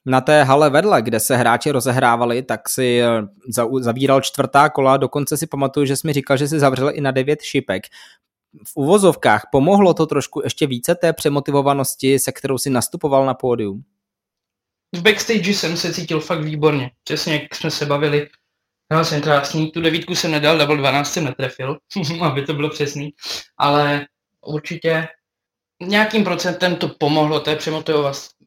na 0.06 0.22
té 0.22 0.44
hale 0.44 0.70
vedle, 0.70 1.02
kde 1.02 1.20
se 1.20 1.38
hráči 1.38 1.72
rozehrávali, 1.72 2.42
tak 2.42 2.70
si 2.70 3.02
zavíral 3.80 4.22
čtvrtá 4.22 4.70
kola, 4.70 4.98
dokonce 4.98 5.38
si 5.38 5.48
pamatuju, 5.48 5.86
že 5.86 5.96
jsi 5.96 6.08
mi 6.08 6.14
říkal, 6.14 6.38
že 6.38 6.48
si 6.48 6.60
zavřel 6.60 6.92
i 6.94 7.02
na 7.02 7.12
devět 7.12 7.42
šipek. 7.42 7.84
V 8.64 8.72
uvozovkách 8.76 9.48
pomohlo 9.52 9.94
to 9.94 10.06
trošku 10.06 10.42
ještě 10.44 10.68
více 10.68 10.96
té 10.96 11.14
přemotivovanosti, 11.14 12.20
se 12.20 12.32
kterou 12.32 12.58
si 12.58 12.70
nastupoval 12.70 13.26
na 13.26 13.34
pódium? 13.34 13.84
V 14.96 15.02
backstage 15.02 15.54
jsem 15.54 15.78
se 15.78 15.94
cítil 15.94 16.20
fakt 16.20 16.44
výborně. 16.44 16.92
Přesně 17.04 17.34
jak 17.34 17.56
jsme 17.56 17.72
se 17.72 17.86
bavili, 17.86 18.30
já 18.92 19.04
jsem 19.04 19.22
krásný, 19.22 19.72
tu 19.72 19.82
devítku 19.82 20.16
jsem 20.16 20.32
nedal, 20.32 20.58
double 20.58 20.78
12 20.78 21.14
jsem 21.14 21.24
netrefil, 21.24 21.78
aby 22.22 22.46
to 22.46 22.54
bylo 22.54 22.70
přesný, 22.70 23.14
ale 23.58 24.08
určitě 24.46 25.08
nějakým 25.82 26.24
procentem 26.24 26.76
to 26.76 26.88
pomohlo 26.88 27.40
té 27.40 27.58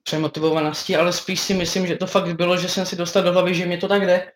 přemotivovanosti, 0.03 0.97
ale 0.97 1.13
spíš 1.13 1.41
si 1.41 1.55
myslím, 1.55 1.87
že 1.87 1.97
to 1.97 2.07
fakt 2.07 2.37
bylo, 2.37 2.57
že 2.57 2.69
jsem 2.69 2.87
si 2.87 2.97
dostal 2.97 3.23
do 3.23 3.33
hlavy, 3.33 3.55
že 3.55 3.67
mě 3.67 3.79
to 3.79 3.89
tak 3.89 4.07
jde, 4.07 4.33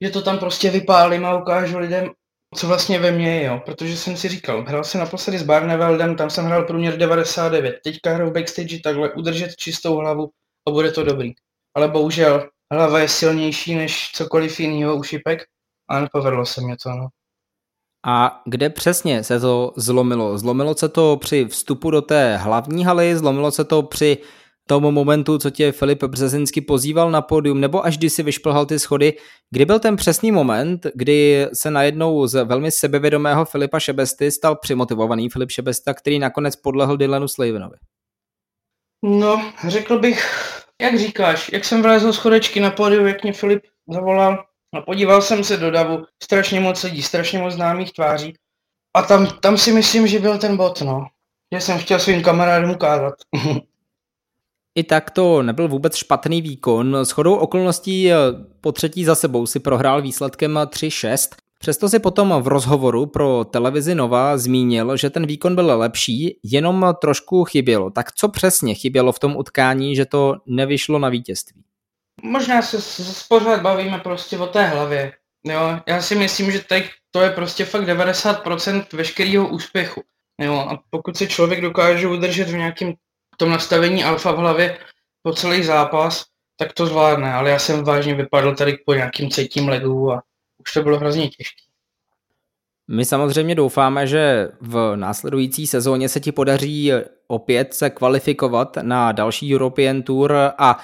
že 0.00 0.10
to 0.10 0.22
tam 0.22 0.38
prostě 0.38 0.70
vypálím 0.70 1.24
a 1.24 1.36
ukážu 1.36 1.78
lidem, 1.78 2.10
co 2.54 2.66
vlastně 2.66 2.98
ve 2.98 3.12
mně 3.12 3.36
je, 3.36 3.44
jo. 3.44 3.62
protože 3.64 3.96
jsem 3.96 4.16
si 4.16 4.28
říkal, 4.28 4.64
hrál 4.64 4.84
jsem 4.84 5.00
naposledy 5.00 5.38
s 5.38 5.42
Barneveldem, 5.42 6.16
tam 6.16 6.30
jsem 6.30 6.44
hrál 6.44 6.64
průměr 6.64 6.96
99, 6.96 7.80
teďka 7.84 8.14
hraju 8.14 8.30
backstage 8.30 8.80
takhle, 8.84 9.12
udržet 9.12 9.56
čistou 9.56 9.96
hlavu 9.96 10.30
a 10.68 10.70
bude 10.70 10.92
to 10.92 11.04
dobrý. 11.04 11.32
Ale 11.74 11.88
bohužel 11.88 12.48
hlava 12.72 12.98
je 12.98 13.08
silnější 13.08 13.74
než 13.74 14.10
cokoliv 14.14 14.60
jiného 14.60 14.96
u 14.96 15.02
šipek 15.02 15.42
a 15.88 16.00
nepovedlo 16.00 16.46
se 16.46 16.60
mě 16.60 16.76
to. 16.82 16.90
No. 16.90 17.08
A 18.06 18.42
kde 18.46 18.70
přesně 18.70 19.24
se 19.24 19.40
to 19.40 19.72
zlomilo? 19.76 20.38
Zlomilo 20.38 20.74
se 20.74 20.88
to 20.88 21.16
při 21.16 21.44
vstupu 21.44 21.90
do 21.90 22.02
té 22.02 22.36
hlavní 22.36 22.84
haly, 22.84 23.16
zlomilo 23.16 23.50
se 23.50 23.64
to 23.64 23.82
při 23.82 24.18
tomu 24.70 24.90
momentu, 24.90 25.38
co 25.38 25.50
tě 25.50 25.72
Filip 25.72 26.04
Březinsky 26.04 26.60
pozýval 26.60 27.10
na 27.10 27.22
pódium, 27.22 27.60
nebo 27.60 27.84
až 27.86 27.98
když 27.98 28.12
si 28.12 28.22
vyšplhal 28.22 28.66
ty 28.66 28.78
schody, 28.78 29.16
kdy 29.50 29.64
byl 29.64 29.78
ten 29.78 29.96
přesný 29.96 30.32
moment, 30.32 30.86
kdy 30.94 31.46
se 31.52 31.70
najednou 31.70 32.26
z 32.26 32.44
velmi 32.44 32.70
sebevědomého 32.70 33.44
Filipa 33.44 33.80
Šebesty 33.80 34.30
stal 34.30 34.56
přimotivovaný 34.56 35.28
Filip 35.28 35.50
Šebesta, 35.50 35.94
který 35.94 36.18
nakonec 36.18 36.56
podlehl 36.56 36.96
Dylanu 36.96 37.28
Slavinovi? 37.28 37.76
No, 39.04 39.52
řekl 39.68 39.98
bych, 39.98 40.24
jak 40.82 40.98
říkáš, 40.98 41.50
jak 41.52 41.64
jsem 41.64 41.82
vlezl 41.82 42.12
schodečky 42.12 42.60
na 42.60 42.70
pódium, 42.70 43.06
jak 43.06 43.22
mě 43.22 43.32
Filip 43.32 43.62
zavolal 43.88 44.44
a 44.74 44.80
podíval 44.80 45.22
jsem 45.22 45.44
se 45.44 45.56
do 45.56 45.70
davu, 45.70 46.04
strašně 46.22 46.60
moc 46.60 46.82
lidí, 46.82 47.02
strašně 47.02 47.38
moc 47.38 47.54
známých 47.54 47.92
tváří 47.92 48.34
a 48.96 49.02
tam, 49.02 49.26
tam 49.26 49.58
si 49.58 49.72
myslím, 49.72 50.06
že 50.06 50.18
byl 50.18 50.38
ten 50.38 50.56
bod, 50.56 50.80
no. 50.80 51.06
Že 51.54 51.60
jsem 51.60 51.78
chtěl 51.78 51.98
svým 51.98 52.22
kamarádům 52.22 52.70
ukázat. 52.70 53.14
I 54.74 54.84
tak 54.84 55.10
to 55.10 55.42
nebyl 55.42 55.68
vůbec 55.68 55.96
špatný 55.96 56.42
výkon. 56.42 56.96
S 56.96 57.10
chodou 57.10 57.34
okolností 57.34 58.12
eh, 58.12 58.16
po 58.60 58.72
třetí 58.72 59.04
za 59.04 59.14
sebou 59.14 59.46
si 59.46 59.60
prohrál 59.60 60.02
výsledkem 60.02 60.54
3-6. 60.54 61.28
Přesto 61.58 61.88
si 61.88 61.98
potom 61.98 62.34
v 62.40 62.48
rozhovoru 62.48 63.06
pro 63.06 63.44
televizi 63.44 63.94
Nova 63.94 64.38
zmínil, 64.38 64.96
že 64.96 65.10
ten 65.10 65.26
výkon 65.26 65.54
byl 65.54 65.78
lepší, 65.78 66.38
jenom 66.44 66.94
trošku 67.00 67.44
chybělo. 67.44 67.90
Tak 67.90 68.12
co 68.12 68.28
přesně 68.28 68.74
chybělo 68.74 69.12
v 69.12 69.18
tom 69.18 69.36
utkání, 69.36 69.96
že 69.96 70.06
to 70.06 70.36
nevyšlo 70.46 70.98
na 70.98 71.08
vítězství? 71.08 71.62
Možná 72.22 72.62
se, 72.62 72.78
pořád 73.28 73.62
bavíme 73.62 73.98
prostě 73.98 74.38
o 74.38 74.46
té 74.46 74.66
hlavě. 74.66 75.12
Jo, 75.44 75.80
já 75.86 76.02
si 76.02 76.14
myslím, 76.14 76.50
že 76.50 76.58
teď 76.58 76.90
to 77.10 77.20
je 77.20 77.30
prostě 77.30 77.64
fakt 77.64 77.84
90% 77.84 78.84
veškerého 78.92 79.48
úspěchu. 79.48 80.02
Jo, 80.40 80.54
a 80.54 80.82
pokud 80.90 81.16
se 81.16 81.26
člověk 81.26 81.60
dokáže 81.60 82.08
udržet 82.08 82.48
v 82.48 82.56
nějakém 82.56 82.94
tom 83.40 83.50
nastavení 83.50 84.04
alfa 84.04 84.32
v 84.32 84.36
hlavě 84.36 84.78
po 85.22 85.32
celý 85.32 85.62
zápas, 85.62 86.24
tak 86.56 86.72
to 86.72 86.86
zvládne, 86.86 87.32
ale 87.34 87.50
já 87.50 87.58
jsem 87.58 87.84
vážně 87.84 88.14
vypadl 88.14 88.54
tady 88.54 88.78
po 88.86 88.94
nějakým 88.94 89.28
třetím 89.28 89.68
ledu 89.68 90.12
a 90.12 90.22
už 90.58 90.72
to 90.72 90.82
bylo 90.82 90.98
hrozně 90.98 91.28
těžké. 91.28 91.62
My 92.88 93.04
samozřejmě 93.04 93.54
doufáme, 93.54 94.06
že 94.06 94.48
v 94.60 94.96
následující 94.96 95.66
sezóně 95.66 96.08
se 96.08 96.20
ti 96.20 96.32
podaří 96.32 96.92
opět 97.26 97.74
se 97.74 97.90
kvalifikovat 97.90 98.76
na 98.82 99.12
další 99.12 99.54
European 99.54 100.02
Tour 100.02 100.32
a 100.58 100.78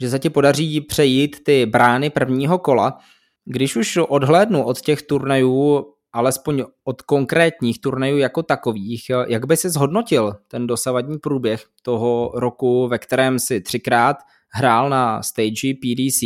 že 0.00 0.10
se 0.10 0.18
ti 0.18 0.30
podaří 0.30 0.80
přejít 0.80 1.44
ty 1.44 1.66
brány 1.66 2.10
prvního 2.10 2.58
kola. 2.58 2.98
Když 3.44 3.76
už 3.76 3.98
odhlédnu 4.08 4.64
od 4.64 4.80
těch 4.80 5.02
turnajů, 5.02 5.93
alespoň 6.14 6.64
od 6.84 7.02
konkrétních 7.02 7.80
turnajů 7.80 8.18
jako 8.18 8.42
takových, 8.42 9.02
jak 9.28 9.46
by 9.46 9.56
si 9.56 9.70
zhodnotil 9.70 10.32
ten 10.48 10.66
dosavadní 10.66 11.18
průběh 11.18 11.64
toho 11.82 12.32
roku, 12.34 12.88
ve 12.88 12.98
kterém 12.98 13.38
si 13.38 13.60
třikrát 13.60 14.16
hrál 14.48 14.88
na 14.88 15.22
stage 15.22 15.74
PDC 15.82 16.22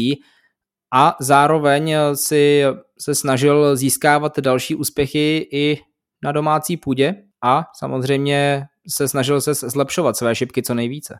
a 0.94 1.16
zároveň 1.20 1.94
si 2.14 2.62
se 3.00 3.14
snažil 3.14 3.76
získávat 3.76 4.38
další 4.38 4.74
úspěchy 4.74 5.48
i 5.52 5.78
na 6.22 6.32
domácí 6.32 6.76
půdě 6.76 7.14
a 7.44 7.64
samozřejmě 7.78 8.62
se 8.88 9.08
snažil 9.08 9.40
se 9.40 9.54
zlepšovat 9.54 10.16
své 10.16 10.34
šipky 10.34 10.62
co 10.62 10.74
nejvíce. 10.74 11.18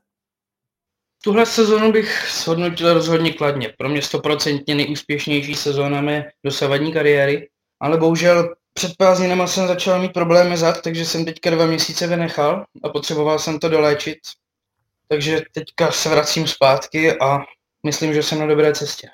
Tuhle 1.25 1.47
sezonu 1.47 1.93
bych 1.93 2.29
shodnotil 2.31 2.95
rozhodně 2.95 3.33
kladně. 3.33 3.75
Pro 3.79 3.89
mě 3.89 4.03
stoprocentně 4.03 4.75
nejúspěšnější 4.75 5.55
sezóna 5.55 6.01
mé 6.01 6.25
dosavadní 6.45 6.93
kariéry, 6.93 7.49
ale 7.81 7.97
bohužel 7.97 8.55
před 8.75 8.97
prázdninama 8.97 9.47
jsem 9.47 9.67
začal 9.67 10.03
mít 10.03 10.13
problémy 10.13 10.57
zad, 10.57 10.83
takže 10.83 11.05
jsem 11.05 11.25
teďka 11.25 11.51
dva 11.51 11.67
měsíce 11.67 12.07
vynechal 12.07 12.65
a 12.83 12.89
potřeboval 12.89 13.39
jsem 13.39 13.59
to 13.59 13.69
doléčit. 13.69 14.19
Takže 15.09 15.43
teďka 15.53 15.93
se 15.93 16.09
vracím 16.09 16.47
zpátky 16.47 17.19
a 17.19 17.39
myslím, 17.87 18.15
že 18.15 18.23
jsem 18.23 18.39
na 18.39 18.47
dobré 18.47 18.75
cestě. 18.75 19.09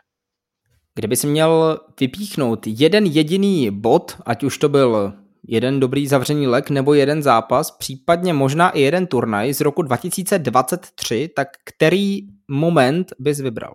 Kdyby 0.95 1.17
si 1.17 1.27
měl 1.27 1.81
vypíchnout 2.01 2.67
jeden 2.67 3.07
jediný 3.07 3.71
bod, 3.71 4.17
ať 4.27 4.45
už 4.45 4.59
to 4.59 4.69
byl 4.69 5.13
jeden 5.49 5.81
dobrý 5.81 6.07
zavřený 6.07 6.47
lek 6.47 6.71
nebo 6.71 6.95
jeden 6.95 7.23
zápas, 7.23 7.71
případně 7.71 8.33
možná 8.33 8.71
i 8.71 8.81
jeden 8.81 9.07
turnaj 9.07 9.53
z 9.53 9.61
roku 9.61 9.83
2023, 9.83 11.31
tak 11.37 11.49
který 11.65 12.21
moment 12.49 13.13
bys 13.19 13.41
vybral? 13.41 13.75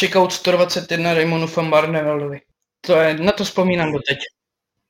Checkout 0.00 0.32
121 0.32 1.14
Raymonu 1.14 1.46
van 1.46 1.70
Barneveldovi. 1.70 2.40
To 2.80 2.92
je, 2.92 3.14
na 3.14 3.32
to 3.32 3.44
vzpomínám 3.44 3.92
do 3.92 3.98
teď. 4.08 4.18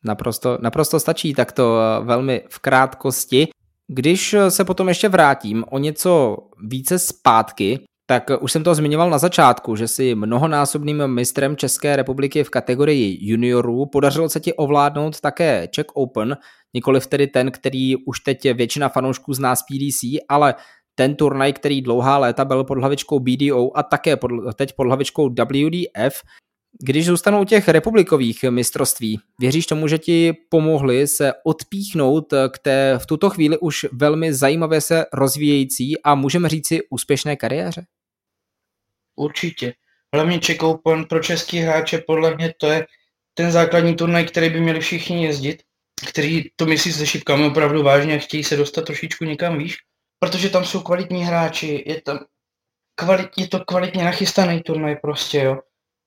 Naprosto, 0.05 0.59
naprosto 0.61 1.01
stačí 1.01 1.35
takto 1.35 1.79
eh, 1.81 2.05
velmi 2.05 2.45
v 2.51 2.59
krátkosti. 2.59 3.49
Když 3.87 4.35
se 4.49 4.65
potom 4.65 4.89
ještě 4.89 5.09
vrátím 5.09 5.65
o 5.71 5.79
něco 5.79 6.37
více 6.65 6.99
zpátky, 6.99 7.81
tak 8.11 8.31
už 8.41 8.53
jsem 8.53 8.65
to 8.65 8.75
zmiňoval 8.75 9.11
na 9.11 9.19
začátku, 9.19 9.77
že 9.77 9.89
si 9.89 10.15
mnohonásobným 10.15 11.07
mistrem 11.07 11.57
České 11.57 11.97
republiky 11.97 12.45
v 12.45 12.51
kategorii 12.51 13.19
juniorů 13.21 13.87
podařilo 13.87 14.29
se 14.29 14.41
ti 14.41 14.55
ovládnout 14.55 15.21
také 15.21 15.69
Czech 15.69 15.87
Open, 15.95 16.37
nikoli 16.75 17.01
tedy 17.01 17.27
ten, 17.27 17.51
který 17.51 17.97
už 17.97 18.21
teď 18.21 18.53
většina 18.53 18.89
fanoušků 18.89 19.35
zná 19.35 19.57
z 19.57 19.63
PDC, 19.63 20.25
ale 20.29 20.55
ten 20.95 21.15
turnaj, 21.15 21.53
který 21.53 21.83
dlouhá 21.83 22.19
léta 22.19 22.45
byl 22.45 22.65
pod 22.65 22.79
hlavičkou 22.79 23.19
BDO 23.19 23.71
a 23.75 23.83
také 23.83 24.17
pod, 24.17 24.31
teď 24.57 24.73
pod 24.77 24.87
hlavičkou 24.87 25.29
WDF. 25.29 26.23
Když 26.81 27.07
zůstanou 27.07 27.45
těch 27.45 27.69
republikových 27.69 28.43
mistrovství, 28.43 29.21
věříš 29.41 29.67
tomu, 29.67 29.89
že 29.89 29.99
ti 29.99 30.33
pomohli 30.49 31.07
se 31.07 31.33
odpíchnout 31.45 32.35
k 32.53 32.59
té 32.59 32.99
v 32.99 33.07
tuto 33.07 33.31
chvíli 33.31 33.59
už 33.59 33.87
velmi 33.93 34.35
zajímavě 34.35 34.81
se 34.81 35.07
rozvíjející 35.13 36.03
a 36.03 36.15
můžeme 36.15 36.49
říci 36.49 36.81
úspěšné 36.91 37.37
kariéře? 37.37 37.87
Určitě. 39.17 39.75
Hlavně 40.15 40.41
Open 40.61 41.05
pro 41.05 41.21
český 41.21 41.59
hráče 41.59 41.99
podle 42.07 42.35
mě 42.35 42.55
to 42.61 42.67
je 42.67 42.87
ten 43.35 43.53
základní 43.53 43.97
turnaj, 43.97 44.25
který 44.25 44.51
by 44.51 44.61
měli 44.61 44.81
všichni 44.81 45.25
jezdit, 45.25 45.63
který 46.09 46.45
to 46.57 46.67
myslí 46.67 46.93
se 46.93 47.07
šipkami 47.07 47.47
opravdu 47.47 47.83
vážně 47.83 48.17
a 48.17 48.19
chtějí 48.19 48.45
se 48.45 48.57
dostat 48.57 48.85
trošičku 48.85 49.25
někam 49.25 49.59
výš, 49.59 49.77
protože 50.19 50.51
tam 50.51 50.65
jsou 50.65 50.81
kvalitní 50.81 51.25
hráči, 51.25 51.85
je, 51.87 52.01
tam 52.01 52.19
kvalit, 52.95 53.29
je 53.37 53.49
to 53.49 53.65
kvalitně 53.65 54.05
nachystaný 54.05 54.63
turnaj 54.63 54.97
prostě, 54.97 55.39
jo. 55.39 55.61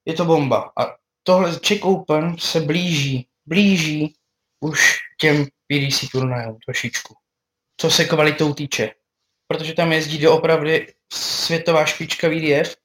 Je 0.06 0.14
to 0.14 0.26
bomba. 0.26 0.72
A 0.80 0.96
tohle 1.24 1.60
Czech 1.60 1.84
Open 1.84 2.36
se 2.40 2.60
blíží, 2.60 3.28
blíží 3.46 4.14
už 4.60 5.00
těm 5.20 5.46
PDC 5.46 6.12
turnajům 6.12 6.58
trošičku. 6.66 7.16
Co 7.78 7.92
se 7.92 8.06
kvalitou 8.06 8.54
týče. 8.54 8.92
Protože 9.48 9.74
tam 9.74 9.92
jezdí 9.92 10.18
doopravdy 10.18 10.94
světová 11.14 11.86
špička 11.86 12.30
VDF 12.30 12.76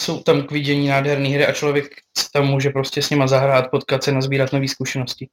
jsou 0.00 0.22
tam 0.22 0.42
k 0.42 0.50
vidění 0.50 0.88
nádherné 0.88 1.28
hry 1.28 1.46
a 1.46 1.52
člověk 1.52 1.86
tam 2.32 2.46
může 2.46 2.70
prostě 2.70 3.02
s 3.02 3.10
nima 3.10 3.26
zahrát, 3.26 3.70
potkat 3.70 4.04
se, 4.04 4.12
nazbírat 4.12 4.52
nové 4.52 4.68
zkušenosti. 4.68 5.28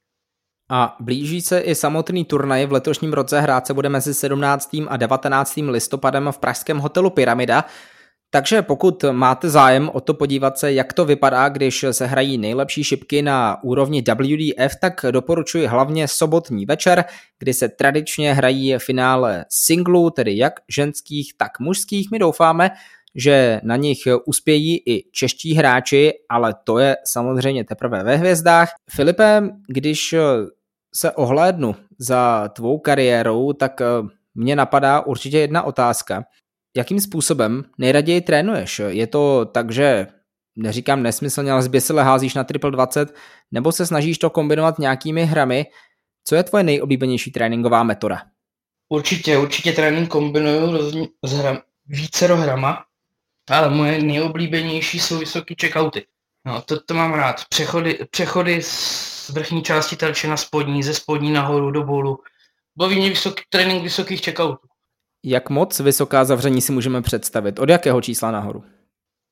A 0.70 0.96
blíží 1.00 1.42
se 1.42 1.60
i 1.60 1.74
samotný 1.74 2.24
turnaj 2.24 2.66
v 2.66 2.72
letošním 2.72 3.12
roce 3.12 3.40
hrát 3.40 3.66
se 3.66 3.74
bude 3.74 3.88
mezi 3.88 4.14
17. 4.14 4.76
a 4.88 4.96
19. 4.96 5.56
listopadem 5.56 6.28
v 6.32 6.38
pražském 6.38 6.78
hotelu 6.78 7.10
Pyramida, 7.10 7.64
takže 8.34 8.62
pokud 8.62 9.04
máte 9.12 9.50
zájem 9.50 9.90
o 9.92 10.00
to 10.00 10.14
podívat 10.14 10.58
se, 10.58 10.72
jak 10.72 10.92
to 10.92 11.04
vypadá, 11.04 11.48
když 11.48 11.84
se 11.90 12.06
hrají 12.06 12.38
nejlepší 12.38 12.84
šipky 12.84 13.22
na 13.22 13.62
úrovni 13.62 14.02
WDF, 14.02 14.76
tak 14.80 15.04
doporučuji 15.10 15.66
hlavně 15.66 16.08
sobotní 16.08 16.66
večer, 16.66 17.04
kdy 17.38 17.54
se 17.54 17.68
tradičně 17.68 18.34
hrají 18.34 18.74
finále 18.78 19.44
singlů, 19.48 20.10
tedy 20.10 20.36
jak 20.36 20.52
ženských, 20.68 21.32
tak 21.36 21.60
mužských. 21.60 22.10
My 22.10 22.18
doufáme, 22.18 22.70
že 23.14 23.60
na 23.64 23.76
nich 23.76 23.98
uspějí 24.26 24.82
i 24.86 25.10
čeští 25.12 25.54
hráči, 25.54 26.12
ale 26.28 26.54
to 26.64 26.78
je 26.78 26.96
samozřejmě 27.04 27.64
teprve 27.64 28.02
ve 28.02 28.16
hvězdách. 28.16 28.70
Filipe, 28.90 29.42
když 29.68 30.14
se 30.94 31.12
ohlédnu 31.12 31.76
za 31.98 32.48
tvou 32.48 32.78
kariérou, 32.78 33.52
tak 33.52 33.80
mě 34.34 34.56
napadá 34.56 35.00
určitě 35.00 35.38
jedna 35.38 35.62
otázka. 35.62 36.24
Jakým 36.76 37.00
způsobem 37.00 37.64
nejraději 37.78 38.20
trénuješ? 38.20 38.80
Je 38.88 39.06
to 39.06 39.44
tak, 39.44 39.70
že 39.70 40.06
neříkám 40.56 41.02
nesmyslně, 41.02 41.52
ale 41.52 41.62
zběsile 41.62 42.02
házíš 42.02 42.34
na 42.34 42.44
triple 42.44 42.70
20, 42.70 43.14
nebo 43.50 43.72
se 43.72 43.86
snažíš 43.86 44.18
to 44.18 44.30
kombinovat 44.30 44.78
nějakými 44.78 45.24
hrami? 45.24 45.66
Co 46.24 46.34
je 46.34 46.42
tvoje 46.42 46.64
nejoblíbenější 46.64 47.30
tréninková 47.30 47.82
metoda? 47.82 48.22
Určitě, 48.88 49.38
určitě 49.38 49.72
trénink 49.72 50.08
kombinuju 50.08 51.08
s 51.24 51.32
hram, 51.32 51.58
vícero 51.86 52.36
hrama, 52.36 52.84
ale 53.50 53.70
moje 53.70 54.02
nejoblíbenější 54.02 55.00
jsou 55.00 55.18
vysoký 55.18 55.56
checkouty. 55.60 56.06
No, 56.46 56.62
to, 56.62 56.80
to 56.80 56.94
mám 56.94 57.14
rád. 57.14 57.44
Přechody, 57.48 57.98
přechody 58.10 58.62
z 58.62 59.30
vrchní 59.30 59.62
části 59.62 59.96
terče 59.96 60.28
na 60.28 60.36
spodní, 60.36 60.82
ze 60.82 60.94
spodní 60.94 61.32
nahoru 61.32 61.70
do 61.70 61.84
bolu. 61.84 62.18
Baví 62.78 62.96
mě 62.96 63.10
vysoký, 63.10 63.42
trénink 63.48 63.82
vysokých 63.82 64.24
checkoutů. 64.24 64.66
Jak 65.26 65.50
moc 65.50 65.80
vysoká 65.80 66.24
zavření 66.24 66.60
si 66.60 66.72
můžeme 66.72 67.02
představit? 67.02 67.58
Od 67.58 67.68
jakého 67.68 68.00
čísla 68.00 68.30
nahoru? 68.30 68.64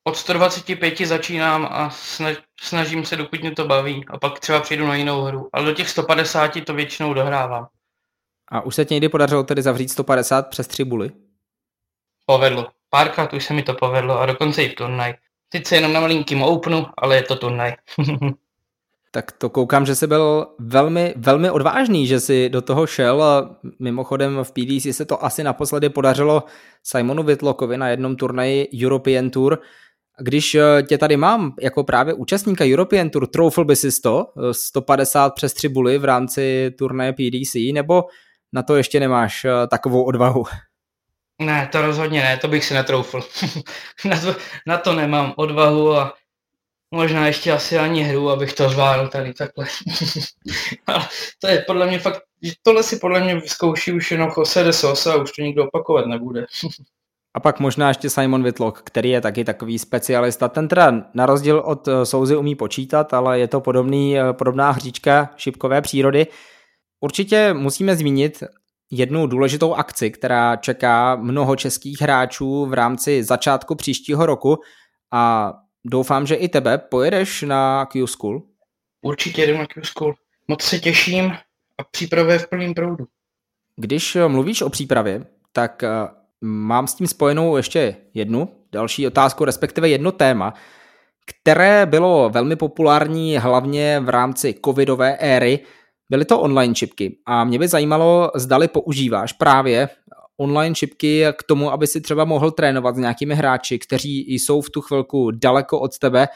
Od 0.07 0.17
125 0.17 0.99
začínám 0.99 1.67
a 1.71 1.89
snažím 2.61 3.05
se, 3.05 3.15
dokud 3.15 3.41
mě 3.41 3.51
to 3.51 3.67
baví. 3.67 4.05
A 4.07 4.17
pak 4.17 4.39
třeba 4.39 4.59
přijdu 4.59 4.87
na 4.87 4.95
jinou 4.95 5.21
hru. 5.21 5.49
Ale 5.53 5.65
do 5.65 5.73
těch 5.73 5.89
150 5.89 6.51
to 6.65 6.73
většinou 6.73 7.13
dohrávám. 7.13 7.67
A 8.51 8.61
už 8.61 8.75
se 8.75 8.85
ti 8.85 8.93
někdy 8.93 9.09
podařilo 9.09 9.43
tedy 9.43 9.61
zavřít 9.61 9.89
150 9.89 10.47
přes 10.47 10.67
tři 10.67 10.83
buly? 10.83 11.11
Povedlo. 12.25 12.67
Párkrát 12.89 13.33
už 13.33 13.45
se 13.45 13.53
mi 13.53 13.63
to 13.63 13.73
povedlo 13.73 14.19
a 14.19 14.25
dokonce 14.25 14.63
i 14.63 14.69
v 14.69 14.75
turnaj. 14.75 15.13
Sice 15.55 15.75
jenom 15.75 15.93
na 15.93 15.99
malinkým 15.99 16.41
openu, 16.41 16.87
ale 16.97 17.15
je 17.15 17.23
to 17.23 17.35
turnaj. 17.35 17.73
tak 19.15 19.31
to 19.31 19.49
koukám, 19.49 19.85
že 19.85 19.95
jsi 19.95 20.07
byl 20.07 20.47
velmi, 20.59 21.13
velmi 21.17 21.49
odvážný, 21.49 22.07
že 22.07 22.19
jsi 22.19 22.49
do 22.49 22.61
toho 22.61 22.87
šel 22.87 23.23
mimochodem 23.79 24.39
v 24.43 24.51
PDC 24.51 24.95
se 24.95 25.05
to 25.05 25.25
asi 25.25 25.43
naposledy 25.43 25.89
podařilo 25.89 26.43
Simonu 26.83 27.23
Whitlockovi 27.23 27.77
na 27.77 27.89
jednom 27.89 28.15
turnaji 28.15 28.67
European 28.83 29.29
Tour. 29.29 29.59
Když 30.19 30.55
eh, 30.55 30.83
tě 30.83 30.97
tady 30.97 31.17
mám 31.17 31.53
jako 31.61 31.83
právě 31.83 32.13
účastníka 32.13 32.65
European 32.65 33.09
Tour, 33.09 33.27
troufl 33.27 33.65
by 33.65 33.75
si 33.75 34.01
to 34.01 34.25
150 34.51 35.33
přes 35.33 35.53
tři 35.53 35.69
buly 35.69 35.97
v 35.97 36.05
rámci 36.05 36.71
turnaje 36.77 37.13
PDC, 37.13 37.55
nebo 37.73 38.03
na 38.53 38.63
to 38.63 38.75
ještě 38.75 38.99
nemáš 38.99 39.45
eh, 39.45 39.67
takovou 39.67 40.03
odvahu? 40.03 40.45
Ne, 41.41 41.69
to 41.71 41.81
rozhodně 41.81 42.21
ne, 42.21 42.37
to 42.37 42.47
bych 42.47 42.65
si 42.65 42.73
netroufl. 42.73 43.21
na, 44.05 44.19
to, 44.21 44.35
na 44.67 44.77
to 44.77 44.95
nemám 44.95 45.33
odvahu 45.37 45.95
a 45.95 46.13
možná 46.93 47.27
ještě 47.27 47.51
asi 47.51 47.77
ani 47.77 48.03
hru, 48.03 48.29
abych 48.29 48.53
to 48.53 48.69
zvládl 48.69 49.07
tady 49.07 49.33
takhle. 49.33 49.65
To 51.39 51.47
je 51.47 51.63
podle 51.67 51.87
mě 51.87 51.99
fakt, 51.99 52.21
tohle 52.61 52.83
si 52.83 52.95
podle 52.95 53.19
mě 53.19 53.35
vyzkouší 53.35 53.91
už 53.91 54.11
jenom 54.11 54.31
Jose 54.37 54.63
de 54.63 54.73
Sosa 54.73 55.13
a 55.13 55.15
už 55.15 55.31
to 55.31 55.41
nikdo 55.41 55.67
opakovat 55.67 56.05
nebude. 56.05 56.45
A 57.35 57.39
pak 57.39 57.59
možná 57.59 57.87
ještě 57.87 58.09
Simon 58.09 58.43
Whitlock, 58.43 58.81
který 58.81 59.09
je 59.09 59.21
taky 59.21 59.43
takový 59.43 59.79
specialista. 59.79 60.47
Ten 60.47 60.67
teda 60.67 60.93
na 61.13 61.25
rozdíl 61.25 61.59
od 61.65 61.87
eh, 61.87 62.05
Souzy 62.05 62.35
umí 62.35 62.55
počítat, 62.55 63.13
ale 63.13 63.39
je 63.39 63.47
to 63.47 63.61
podobný, 63.61 64.19
eh, 64.19 64.33
podobná 64.33 64.71
hříčka 64.71 65.29
šipkové 65.37 65.81
přírody. 65.81 66.27
Určitě 67.01 67.53
musíme 67.53 67.95
zmínit 67.95 68.43
jednu 68.91 69.27
důležitou 69.27 69.73
akci, 69.73 70.11
která 70.11 70.55
čeká 70.55 71.15
mnoho 71.15 71.55
českých 71.55 72.01
hráčů 72.01 72.65
v 72.65 72.73
rámci 72.73 73.23
začátku 73.23 73.75
příštího 73.75 74.25
roku 74.25 74.57
a 75.13 75.53
doufám, 75.85 76.27
že 76.27 76.35
i 76.35 76.49
tebe 76.49 76.77
pojedeš 76.77 77.41
na 77.41 77.85
Q-School. 77.85 78.41
Určitě 79.01 79.47
jdu 79.47 79.57
na 79.57 79.65
Q-School. 79.65 80.13
Moc 80.47 80.61
se 80.61 80.79
těším 80.79 81.31
a 81.77 81.83
příprava 81.91 82.33
je 82.33 82.39
v 82.39 82.49
plném 82.49 82.73
proudu. 82.73 83.05
Když 83.75 84.17
mluvíš 84.27 84.61
o 84.61 84.69
přípravě, 84.69 85.25
tak 85.51 85.83
eh, 85.83 85.89
mám 86.41 86.87
s 86.87 86.95
tím 86.95 87.07
spojenou 87.07 87.57
ještě 87.57 87.95
jednu 88.13 88.49
další 88.71 89.07
otázku, 89.07 89.45
respektive 89.45 89.89
jedno 89.89 90.11
téma, 90.11 90.53
které 91.25 91.85
bylo 91.85 92.29
velmi 92.29 92.55
populární 92.55 93.37
hlavně 93.37 93.99
v 93.99 94.09
rámci 94.09 94.55
covidové 94.65 95.17
éry, 95.17 95.59
Byly 96.13 96.25
to 96.25 96.39
online 96.39 96.73
čipky 96.73 97.17
a 97.25 97.43
mě 97.43 97.59
by 97.59 97.67
zajímalo, 97.67 98.31
zdali 98.35 98.67
používáš 98.67 99.33
právě 99.33 99.89
online 100.37 100.75
čipky 100.75 101.25
k 101.37 101.43
tomu, 101.43 101.71
aby 101.71 101.87
si 101.87 102.01
třeba 102.01 102.25
mohl 102.25 102.51
trénovat 102.51 102.95
s 102.95 102.99
nějakými 102.99 103.35
hráči, 103.35 103.79
kteří 103.79 104.33
jsou 104.33 104.61
v 104.61 104.69
tu 104.69 104.81
chvilku 104.81 105.31
daleko 105.31 105.79
od 105.79 105.97
tebe, 105.97 106.27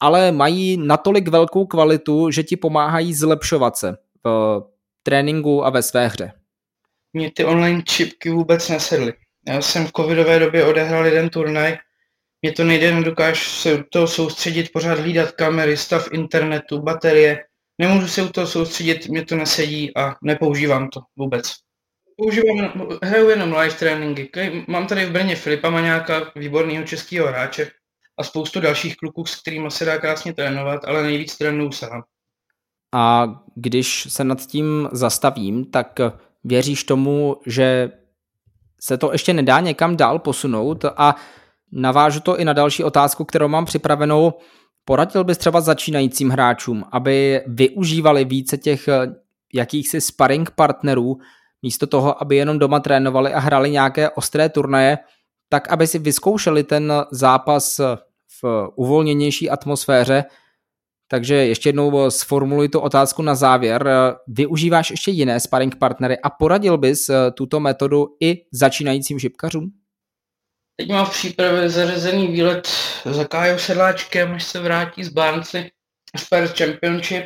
ale 0.00 0.32
mají 0.32 0.76
natolik 0.76 1.28
velkou 1.28 1.66
kvalitu, 1.66 2.30
že 2.30 2.42
ti 2.42 2.56
pomáhají 2.56 3.14
zlepšovat 3.14 3.76
se 3.76 3.96
v 4.24 4.62
tréninku 5.02 5.64
a 5.64 5.70
ve 5.70 5.82
své 5.82 6.08
hře. 6.08 6.32
Mně 7.12 7.30
ty 7.30 7.44
online 7.44 7.82
čipky 7.82 8.30
vůbec 8.30 8.68
nesedly. 8.68 9.12
Já 9.48 9.62
jsem 9.62 9.86
v 9.86 9.92
covidové 9.96 10.38
době 10.38 10.64
odehrál 10.64 11.04
jeden 11.06 11.28
turnaj, 11.28 11.76
mě 12.42 12.52
to 12.52 12.64
nejde, 12.64 12.94
nedokážu 12.94 13.44
se 13.44 13.84
to 13.92 14.06
soustředit, 14.06 14.72
pořád 14.72 14.98
hlídat 14.98 15.32
kamery, 15.32 15.76
stav 15.76 16.08
internetu, 16.12 16.82
baterie 16.82 17.44
nemůžu 17.78 18.08
se 18.08 18.22
u 18.22 18.28
toho 18.28 18.46
soustředit, 18.46 19.08
mě 19.08 19.24
to 19.24 19.36
nesedí 19.36 19.96
a 19.96 20.14
nepoužívám 20.22 20.88
to 20.88 21.00
vůbec. 21.16 21.52
Používám, 22.16 22.88
hraju 23.02 23.28
jenom 23.28 23.52
live 23.52 23.74
tréninky. 23.74 24.64
Mám 24.68 24.86
tady 24.86 25.06
v 25.06 25.10
Brně 25.10 25.36
Filipa 25.36 25.80
nějaká 25.80 26.32
výborného 26.36 26.84
českého 26.84 27.26
hráče 27.26 27.70
a 28.18 28.24
spoustu 28.24 28.60
dalších 28.60 28.96
kluků, 28.96 29.26
s 29.26 29.40
kterými 29.40 29.70
se 29.70 29.84
dá 29.84 29.98
krásně 29.98 30.34
trénovat, 30.34 30.84
ale 30.84 31.02
nejvíc 31.02 31.36
trénuju 31.36 31.72
sám. 31.72 32.02
A 32.94 33.34
když 33.54 34.06
se 34.10 34.24
nad 34.24 34.46
tím 34.46 34.88
zastavím, 34.92 35.64
tak 35.64 36.00
věříš 36.44 36.84
tomu, 36.84 37.36
že 37.46 37.90
se 38.80 38.98
to 38.98 39.12
ještě 39.12 39.32
nedá 39.32 39.60
někam 39.60 39.96
dál 39.96 40.18
posunout 40.18 40.84
a 40.84 41.16
navážu 41.72 42.20
to 42.20 42.38
i 42.38 42.44
na 42.44 42.52
další 42.52 42.84
otázku, 42.84 43.24
kterou 43.24 43.48
mám 43.48 43.64
připravenou. 43.64 44.32
Poradil 44.84 45.24
bys 45.24 45.38
třeba 45.38 45.60
začínajícím 45.60 46.30
hráčům, 46.30 46.84
aby 46.92 47.40
využívali 47.46 48.24
více 48.24 48.58
těch 48.58 48.88
jakýchsi 49.54 50.00
sparring 50.00 50.50
partnerů, 50.50 51.18
místo 51.64 51.86
toho, 51.86 52.22
aby 52.22 52.36
jenom 52.36 52.58
doma 52.58 52.80
trénovali 52.80 53.32
a 53.32 53.38
hrali 53.38 53.70
nějaké 53.70 54.10
ostré 54.10 54.48
turnaje, 54.48 54.98
tak 55.48 55.72
aby 55.72 55.86
si 55.86 55.98
vyzkoušeli 55.98 56.64
ten 56.64 56.92
zápas 57.10 57.80
v 58.42 58.68
uvolněnější 58.76 59.50
atmosféře, 59.50 60.24
takže 61.08 61.34
ještě 61.34 61.68
jednou 61.68 62.10
sformuluji 62.10 62.68
tu 62.68 62.80
otázku 62.80 63.22
na 63.22 63.34
závěr. 63.34 63.88
Využíváš 64.28 64.90
ještě 64.90 65.10
jiné 65.10 65.40
sparring 65.40 65.76
partnery 65.76 66.18
a 66.18 66.30
poradil 66.30 66.78
bys 66.78 67.10
tuto 67.34 67.60
metodu 67.60 68.06
i 68.20 68.44
začínajícím 68.52 69.18
šipkařům? 69.18 69.70
Teď 70.76 70.88
mám 70.88 71.06
v 71.06 71.10
přípravě 71.10 71.70
zařazený 71.70 72.26
výlet 72.26 72.68
za 73.04 73.24
Kájou 73.24 73.58
Sedláčkem, 73.58 74.34
až 74.34 74.44
se 74.44 74.60
vrátí 74.60 75.04
z 75.04 75.08
Barnci 75.08 75.70
Spurs 76.16 76.52
Championship, 76.58 77.24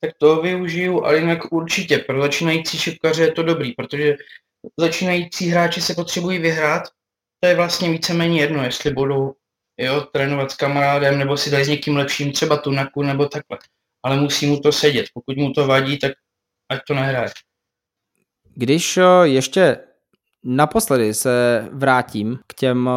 tak 0.00 0.10
to 0.18 0.42
využiju, 0.42 1.04
ale 1.04 1.18
jinak 1.18 1.52
určitě 1.52 1.98
pro 1.98 2.22
začínající 2.22 2.78
šipkaře 2.78 3.22
je 3.22 3.32
to 3.32 3.42
dobrý, 3.42 3.72
protože 3.72 4.16
začínající 4.76 5.48
hráči 5.48 5.80
se 5.80 5.94
potřebují 5.94 6.38
vyhrát, 6.38 6.82
to 7.40 7.48
je 7.48 7.54
vlastně 7.54 7.90
víceméně 7.90 8.40
jedno, 8.40 8.64
jestli 8.64 8.90
budou 8.90 9.34
jo, 9.78 10.00
trénovat 10.00 10.50
s 10.50 10.56
kamarádem, 10.56 11.18
nebo 11.18 11.36
si 11.36 11.50
dají 11.50 11.64
s 11.64 11.68
někým 11.68 11.96
lepším, 11.96 12.32
třeba 12.32 12.56
tunaku, 12.56 13.02
nebo 13.02 13.26
takhle. 13.26 13.58
Ale 14.02 14.20
musí 14.20 14.46
mu 14.46 14.60
to 14.60 14.72
sedět. 14.72 15.06
Pokud 15.14 15.36
mu 15.36 15.52
to 15.52 15.66
vadí, 15.66 15.98
tak 15.98 16.12
ať 16.68 16.80
to 16.86 16.94
nehraje. 16.94 17.30
Když 18.54 18.98
ještě 19.22 19.78
naposledy 20.44 21.14
se 21.14 21.68
vrátím 21.72 22.38
k 22.46 22.54
těm 22.54 22.90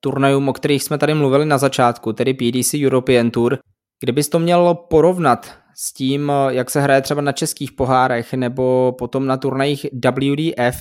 turnajům, 0.00 0.48
o 0.48 0.52
kterých 0.52 0.82
jsme 0.82 0.98
tady 0.98 1.14
mluvili 1.14 1.46
na 1.46 1.58
začátku, 1.58 2.12
tedy 2.12 2.34
PDC 2.34 2.74
European 2.74 3.30
Tour, 3.30 3.58
kdybys 4.00 4.28
to 4.28 4.38
měl 4.38 4.74
porovnat 4.74 5.58
s 5.80 5.92
tím, 5.92 6.30
eh, 6.30 6.54
jak 6.54 6.70
se 6.70 6.80
hraje 6.80 7.02
třeba 7.02 7.20
na 7.20 7.32
českých 7.32 7.72
pohárech 7.72 8.34
nebo 8.34 8.92
potom 8.98 9.26
na 9.26 9.36
turnajích 9.36 9.86
WDF, 9.92 10.76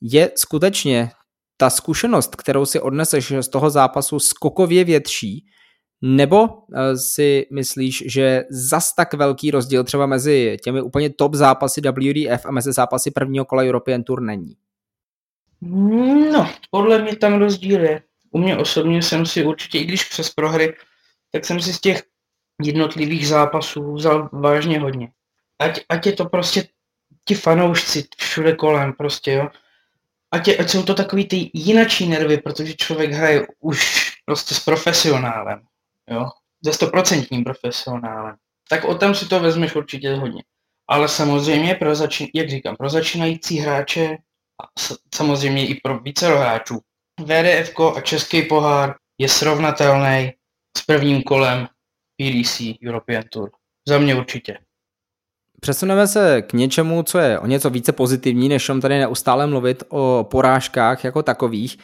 je 0.00 0.30
skutečně 0.36 1.10
ta 1.56 1.70
zkušenost, 1.70 2.36
kterou 2.36 2.66
si 2.66 2.80
odneseš 2.80 3.32
z 3.40 3.48
toho 3.48 3.70
zápasu 3.70 4.18
skokově 4.18 4.84
větší, 4.84 5.46
nebo 6.02 6.48
eh, 6.48 6.96
si 6.96 7.46
myslíš, 7.52 8.04
že 8.06 8.44
zas 8.50 8.94
tak 8.94 9.14
velký 9.14 9.50
rozdíl 9.50 9.84
třeba 9.84 10.06
mezi 10.06 10.56
těmi 10.64 10.82
úplně 10.82 11.10
top 11.10 11.34
zápasy 11.34 11.80
WDF 11.80 12.46
a 12.46 12.50
mezi 12.50 12.72
zápasy 12.72 13.10
prvního 13.10 13.44
kola 13.44 13.62
European 13.62 14.02
Tour 14.02 14.22
není? 14.22 14.56
No, 16.32 16.48
podle 16.70 17.02
mě 17.02 17.16
tam 17.16 17.38
rozdíl 17.38 17.84
je. 17.84 18.02
U 18.30 18.38
mě 18.38 18.56
osobně 18.56 19.02
jsem 19.02 19.26
si 19.26 19.44
určitě, 19.44 19.78
i 19.78 19.84
když 19.84 20.04
přes 20.04 20.30
prohry, 20.30 20.74
tak 21.32 21.44
jsem 21.44 21.60
si 21.60 21.72
z 21.72 21.80
těch 21.80 22.02
jednotlivých 22.62 23.28
zápasů 23.28 23.92
vzal 23.92 24.28
vážně 24.32 24.80
hodně. 24.80 25.08
Ať, 25.58 25.80
ať 25.88 26.06
je 26.06 26.12
to 26.12 26.24
prostě 26.24 26.68
ti 27.24 27.34
fanoušci 27.34 28.04
všude 28.16 28.56
kolem 28.56 28.92
prostě, 28.92 29.32
jo. 29.32 29.48
Ať, 30.30 30.48
je, 30.48 30.56
ať 30.56 30.70
jsou 30.70 30.82
to 30.82 30.94
takový 30.94 31.28
ty 31.28 31.50
jinačí 31.54 32.08
nervy, 32.08 32.38
protože 32.38 32.74
člověk 32.74 33.12
hraje 33.12 33.46
už 33.60 34.10
prostě 34.24 34.54
s 34.54 34.60
profesionálem, 34.60 35.60
jo, 36.10 36.28
se 36.64 36.72
stoprocentním 36.72 37.44
profesionálem, 37.44 38.36
tak 38.68 38.84
o 38.84 38.94
tom 38.94 39.14
si 39.14 39.28
to 39.28 39.40
vezmeš 39.40 39.74
určitě 39.74 40.14
hodně. 40.14 40.42
Ale 40.88 41.08
samozřejmě, 41.08 41.74
pro 41.74 41.94
začín, 41.94 42.28
jak 42.34 42.48
říkám, 42.48 42.76
pro 42.76 42.90
začínající 42.90 43.58
hráče 43.58 44.16
a 44.62 44.66
samozřejmě 45.14 45.66
i 45.66 45.74
pro 45.74 45.98
více 45.98 46.28
hráčů, 46.28 46.80
VDF 47.20 47.80
a 47.96 48.00
Český 48.00 48.42
pohár 48.42 48.94
je 49.18 49.28
srovnatelný 49.28 50.32
s 50.78 50.82
prvním 50.82 51.22
kolem 51.22 51.68
PDC 52.16 52.60
European 52.86 53.24
Tour. 53.32 53.50
Za 53.88 53.98
mě 53.98 54.14
určitě. 54.14 54.58
Přesuneme 55.60 56.06
se 56.06 56.42
k 56.42 56.52
něčemu, 56.52 57.02
co 57.02 57.18
je 57.18 57.38
o 57.38 57.46
něco 57.46 57.70
více 57.70 57.92
pozitivní, 57.92 58.48
než 58.48 58.68
om 58.68 58.80
tady 58.80 58.98
neustále 58.98 59.46
mluvit 59.46 59.82
o 59.88 60.26
porážkách 60.30 61.04
jako 61.04 61.22
takových. 61.22 61.78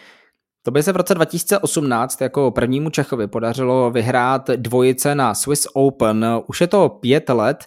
To 0.62 0.70
by 0.70 0.82
se 0.82 0.92
v 0.92 0.96
roce 0.96 1.14
2018 1.14 2.20
jako 2.20 2.50
prvnímu 2.50 2.90
Čechovi 2.90 3.26
podařilo 3.26 3.90
vyhrát 3.90 4.50
dvojice 4.50 5.14
na 5.14 5.34
Swiss 5.34 5.66
Open. 5.74 6.26
Už 6.46 6.60
je 6.60 6.66
to 6.66 6.88
pět 6.88 7.28
let 7.28 7.64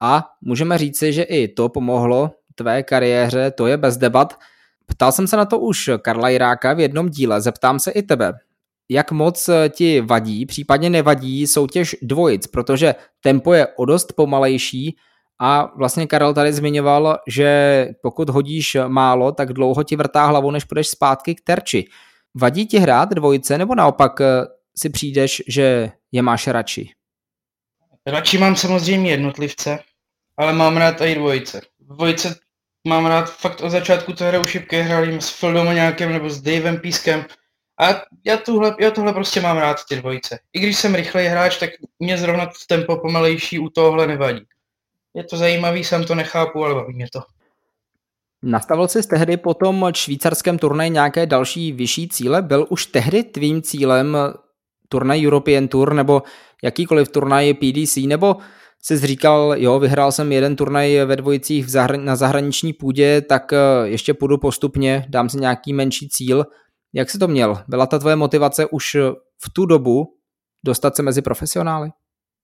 a 0.00 0.28
můžeme 0.40 0.78
říci, 0.78 1.12
že 1.12 1.22
i 1.22 1.48
to 1.48 1.68
pomohlo 1.68 2.30
tvé 2.54 2.82
kariéře, 2.82 3.50
to 3.50 3.66
je 3.66 3.76
bez 3.76 3.96
debat. 3.96 4.38
Ptal 4.86 5.12
jsem 5.12 5.26
se 5.26 5.36
na 5.36 5.44
to 5.44 5.58
už 5.58 5.90
Karla 6.02 6.28
Jiráka 6.28 6.72
v 6.72 6.80
jednom 6.80 7.08
díle, 7.08 7.40
zeptám 7.40 7.78
se 7.78 7.90
i 7.90 8.02
tebe. 8.02 8.32
Jak 8.92 9.12
moc 9.12 9.50
ti 9.70 10.00
vadí, 10.00 10.46
případně 10.46 10.90
nevadí 10.90 11.46
soutěž 11.46 11.96
dvojic, 12.02 12.46
protože 12.46 12.94
tempo 13.20 13.52
je 13.52 13.66
o 13.66 13.84
dost 13.84 14.12
pomalejší, 14.12 14.96
a 15.44 15.70
vlastně 15.76 16.06
Karel 16.06 16.34
tady 16.34 16.52
zmiňoval, 16.52 17.18
že 17.28 17.88
pokud 18.02 18.28
hodíš 18.28 18.76
málo, 18.88 19.32
tak 19.32 19.52
dlouho 19.52 19.82
ti 19.84 19.96
vrtá 19.96 20.26
hlavu, 20.26 20.50
než 20.50 20.64
půjdeš 20.64 20.88
zpátky 20.88 21.34
k 21.34 21.40
terči. 21.40 21.84
Vadí 22.34 22.66
ti 22.66 22.78
hrát 22.78 23.10
dvojice, 23.10 23.58
nebo 23.58 23.74
naopak 23.74 24.20
eh, 24.20 24.26
si 24.76 24.90
přijdeš, 24.90 25.42
že 25.48 25.92
je 26.12 26.22
máš 26.22 26.46
radši? 26.46 26.90
Radši 28.06 28.38
mám 28.38 28.56
samozřejmě 28.56 29.10
jednotlivce, 29.10 29.78
ale 30.36 30.52
mám 30.52 30.76
rád 30.76 31.00
i 31.00 31.14
dvojice. 31.14 31.60
Dvojice 31.80 32.36
mám 32.88 33.06
rád 33.06 33.36
fakt 33.36 33.60
od 33.60 33.70
začátku 33.70 34.12
to 34.12 34.24
hraju 34.24 34.46
šipky, 34.46 34.82
hrali 34.82 35.20
s 35.20 35.28
Fildomoňákem 35.28 36.12
nebo 36.12 36.30
s 36.30 36.40
Davem 36.40 36.80
Pískem. 36.80 37.24
A 37.82 38.02
já, 38.24 38.36
tuhle, 38.36 38.76
já 38.80 38.90
tohle 38.90 39.12
prostě 39.12 39.40
mám 39.40 39.56
rád, 39.56 39.76
ty 39.88 39.96
dvojice. 39.96 40.38
I 40.52 40.60
když 40.60 40.76
jsem 40.76 40.94
rychlej 40.94 41.26
hráč, 41.26 41.58
tak 41.58 41.70
mě 41.98 42.18
zrovna 42.18 42.50
tempo 42.68 42.96
pomalejší 42.96 43.58
u 43.58 43.68
tohohle 43.68 44.06
nevadí 44.06 44.46
je 45.14 45.24
to 45.24 45.36
zajímavý, 45.36 45.84
jsem 45.84 46.04
to 46.04 46.14
nechápu, 46.14 46.64
ale 46.64 46.74
baví 46.74 46.94
mě 46.94 47.06
to. 47.12 47.20
Nastavil 48.42 48.88
jsi 48.88 49.08
tehdy 49.08 49.36
po 49.36 49.54
tom 49.54 49.90
švýcarském 49.94 50.58
turnaji 50.58 50.90
nějaké 50.90 51.26
další 51.26 51.72
vyšší 51.72 52.08
cíle? 52.08 52.42
Byl 52.42 52.66
už 52.68 52.86
tehdy 52.86 53.22
tvým 53.22 53.62
cílem 53.62 54.16
turnaj 54.88 55.26
European 55.26 55.68
Tour 55.68 55.94
nebo 55.94 56.22
jakýkoliv 56.62 57.08
turnaj 57.08 57.54
PDC, 57.54 57.96
nebo 57.96 58.36
jsi 58.82 58.98
říkal, 58.98 59.54
jo, 59.56 59.78
vyhrál 59.78 60.12
jsem 60.12 60.32
jeden 60.32 60.56
turnaj 60.56 61.04
ve 61.04 61.16
dvojicích 61.16 61.64
v 61.64 61.68
zahra- 61.68 62.04
na 62.04 62.16
zahraniční 62.16 62.72
půdě, 62.72 63.20
tak 63.20 63.52
eh, 63.52 63.56
ještě 63.84 64.14
půjdu 64.14 64.38
postupně, 64.38 65.06
dám 65.08 65.28
si 65.28 65.36
nějaký 65.36 65.72
menší 65.72 66.08
cíl. 66.08 66.44
Jak 66.94 67.10
jsi 67.10 67.18
to 67.18 67.28
měl? 67.28 67.64
Byla 67.68 67.86
ta 67.86 67.98
tvoje 67.98 68.16
motivace 68.16 68.66
už 68.66 68.96
v 69.44 69.50
tu 69.52 69.66
dobu 69.66 70.18
dostat 70.64 70.96
se 70.96 71.02
mezi 71.02 71.22
profesionály? 71.22 71.90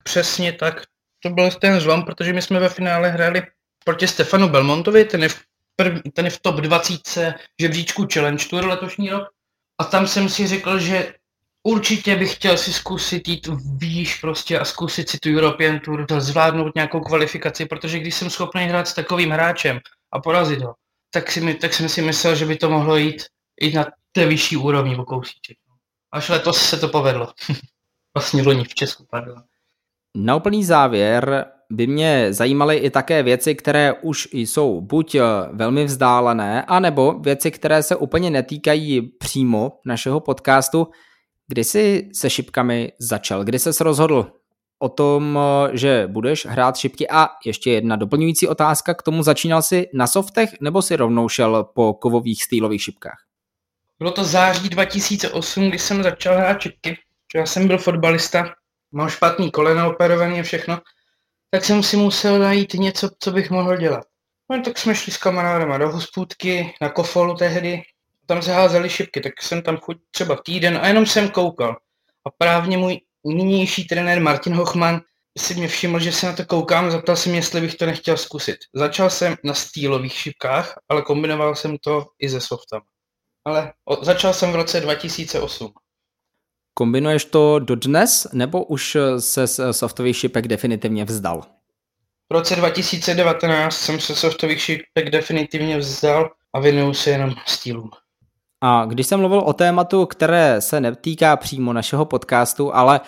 Přesně 0.04 0.52
tak 0.52 0.82
to 1.22 1.30
byl 1.30 1.50
ten 1.50 1.80
zlom, 1.80 2.02
protože 2.02 2.32
my 2.32 2.42
jsme 2.42 2.60
ve 2.60 2.68
finále 2.68 3.10
hráli 3.10 3.42
proti 3.84 4.08
Stefanu 4.08 4.48
Belmontovi, 4.48 5.04
ten 5.04 5.22
je 5.22 5.28
v, 5.28 5.40
prv, 5.76 6.00
ten 6.12 6.24
je 6.24 6.30
v 6.30 6.40
top 6.40 6.54
20 6.54 7.00
žebříčku 7.60 8.06
Challenge 8.14 8.44
Tour 8.50 8.66
letošní 8.66 9.10
rok. 9.10 9.28
A 9.80 9.84
tam 9.84 10.06
jsem 10.06 10.28
si 10.28 10.46
řekl, 10.46 10.78
že 10.78 11.14
určitě 11.62 12.16
bych 12.16 12.34
chtěl 12.34 12.56
si 12.56 12.72
zkusit 12.72 13.28
jít 13.28 13.48
výš 13.76 14.20
prostě 14.20 14.58
a 14.58 14.64
zkusit 14.64 15.08
si 15.08 15.18
tu 15.18 15.28
European 15.28 15.80
Tour 15.80 16.06
zvládnout 16.18 16.74
nějakou 16.74 17.00
kvalifikaci, 17.00 17.66
protože 17.66 17.98
když 17.98 18.14
jsem 18.14 18.30
schopný 18.30 18.64
hrát 18.64 18.88
s 18.88 18.94
takovým 18.94 19.30
hráčem 19.30 19.80
a 20.12 20.20
porazit 20.20 20.62
ho, 20.62 20.74
tak, 21.10 21.30
si 21.32 21.54
tak 21.54 21.74
jsem 21.74 21.88
si 21.88 22.02
myslel, 22.02 22.34
že 22.34 22.46
by 22.46 22.56
to 22.56 22.70
mohlo 22.70 22.96
jít 22.96 23.24
i 23.60 23.72
na 23.72 23.86
té 24.12 24.26
vyšší 24.26 24.56
úrovni 24.56 24.96
o 24.96 25.04
kousíček. 25.04 25.56
Až 26.12 26.28
letos 26.28 26.68
se 26.68 26.76
to 26.76 26.88
povedlo. 26.88 27.32
vlastně 28.14 28.42
loni 28.42 28.64
v 28.64 28.74
Česku, 28.74 29.06
pardon. 29.10 29.42
Na 30.16 30.36
úplný 30.36 30.64
závěr 30.64 31.46
by 31.70 31.86
mě 31.86 32.32
zajímaly 32.32 32.76
i 32.76 32.90
také 32.90 33.22
věci, 33.22 33.54
které 33.54 33.92
už 33.92 34.28
jsou 34.32 34.80
buď 34.80 35.14
eh, 35.14 35.22
velmi 35.52 35.84
vzdálené, 35.84 36.62
anebo 36.62 37.12
věci, 37.12 37.50
které 37.50 37.82
se 37.82 37.96
úplně 37.96 38.30
netýkají 38.30 39.02
přímo 39.02 39.72
našeho 39.86 40.20
podcastu. 40.20 40.88
Kdy 41.48 41.64
jsi 41.64 42.08
se 42.14 42.30
šipkami 42.30 42.92
začal? 42.98 43.44
Kdy 43.44 43.58
jsi 43.58 43.70
rozhodl 43.80 44.32
o 44.78 44.88
tom, 44.88 45.38
eh, 45.38 45.76
že 45.76 46.06
budeš 46.06 46.46
hrát 46.46 46.76
šipky? 46.76 47.08
A 47.08 47.28
ještě 47.46 47.70
jedna 47.70 47.96
doplňující 47.96 48.48
otázka 48.48 48.94
k 48.94 49.02
tomu. 49.02 49.22
Začínal 49.22 49.62
jsi 49.62 49.86
na 49.94 50.06
softech 50.06 50.50
nebo 50.60 50.82
si 50.82 50.96
rovnou 50.96 51.28
šel 51.28 51.64
po 51.74 51.94
kovových 51.94 52.44
stylových 52.44 52.82
šipkách? 52.82 53.27
Bylo 53.98 54.10
to 54.10 54.24
září 54.24 54.68
2008, 54.68 55.68
kdy 55.68 55.78
jsem 55.78 56.02
začal 56.02 56.36
hrát 56.36 56.60
šipky. 56.60 56.98
Já 57.34 57.46
jsem 57.46 57.68
byl 57.68 57.78
fotbalista 57.78 58.54
mám 58.92 59.08
špatný 59.08 59.50
koleno 59.50 59.90
operovaný 59.90 60.40
a 60.40 60.42
všechno, 60.42 60.80
tak 61.50 61.64
jsem 61.64 61.82
si 61.82 61.96
musel 61.96 62.38
najít 62.38 62.74
něco, 62.74 63.10
co 63.18 63.30
bych 63.30 63.50
mohl 63.50 63.76
dělat. 63.76 64.04
No 64.50 64.62
tak 64.62 64.78
jsme 64.78 64.94
šli 64.94 65.12
s 65.12 65.16
kamarádama 65.16 65.78
do 65.78 65.90
hospůdky, 65.90 66.74
na 66.80 66.88
kofolu 66.88 67.34
tehdy, 67.34 67.82
tam 68.26 68.42
se 68.42 68.52
házeli 68.52 68.90
šipky, 68.90 69.20
tak 69.20 69.42
jsem 69.42 69.62
tam 69.62 69.76
chuť 69.76 69.96
třeba 70.10 70.36
týden 70.44 70.78
a 70.82 70.88
jenom 70.88 71.06
jsem 71.06 71.30
koukal. 71.30 71.76
A 72.24 72.30
právě 72.38 72.78
můj 72.78 73.00
nynější 73.24 73.86
trenér 73.86 74.20
Martin 74.20 74.54
Hochman 74.54 75.00
si 75.38 75.54
mě 75.54 75.68
všiml, 75.68 76.00
že 76.00 76.12
se 76.12 76.26
na 76.26 76.32
to 76.32 76.44
koukám, 76.44 76.90
zeptal 76.90 77.16
jsem, 77.16 77.34
jestli 77.34 77.60
bych 77.60 77.74
to 77.74 77.86
nechtěl 77.86 78.16
zkusit. 78.16 78.56
Začal 78.74 79.10
jsem 79.10 79.36
na 79.44 79.54
stýlových 79.54 80.12
šipkách, 80.12 80.78
ale 80.88 81.02
kombinoval 81.02 81.54
jsem 81.54 81.78
to 81.78 82.06
i 82.18 82.28
se 82.28 82.40
softem. 82.40 82.80
Ale 83.48 83.72
začal 84.02 84.32
jsem 84.32 84.52
v 84.52 84.56
roce 84.56 84.80
2008. 84.80 85.72
Kombinuješ 86.74 87.24
to 87.24 87.58
dodnes, 87.58 88.26
nebo 88.32 88.64
už 88.64 88.96
se 89.18 89.46
z 89.46 89.60
softových 89.70 90.16
šipek 90.16 90.48
definitivně 90.48 91.04
vzdal? 91.04 91.42
V 92.32 92.34
roce 92.34 92.56
2019 92.56 93.76
jsem 93.76 94.00
se 94.00 94.14
softových 94.14 94.62
šipek 94.62 95.10
definitivně 95.10 95.78
vzdal 95.78 96.30
a 96.54 96.60
věnuju 96.60 96.94
se 96.94 97.10
jenom 97.10 97.34
stýlům. 97.46 97.90
A 98.60 98.84
když 98.84 99.06
jsem 99.06 99.20
mluvil 99.20 99.40
o 99.40 99.52
tématu, 99.52 100.06
které 100.06 100.60
se 100.60 100.80
netýká 100.80 101.36
přímo 101.36 101.72
našeho 101.72 102.04
podcastu, 102.04 102.74
ale 102.74 103.00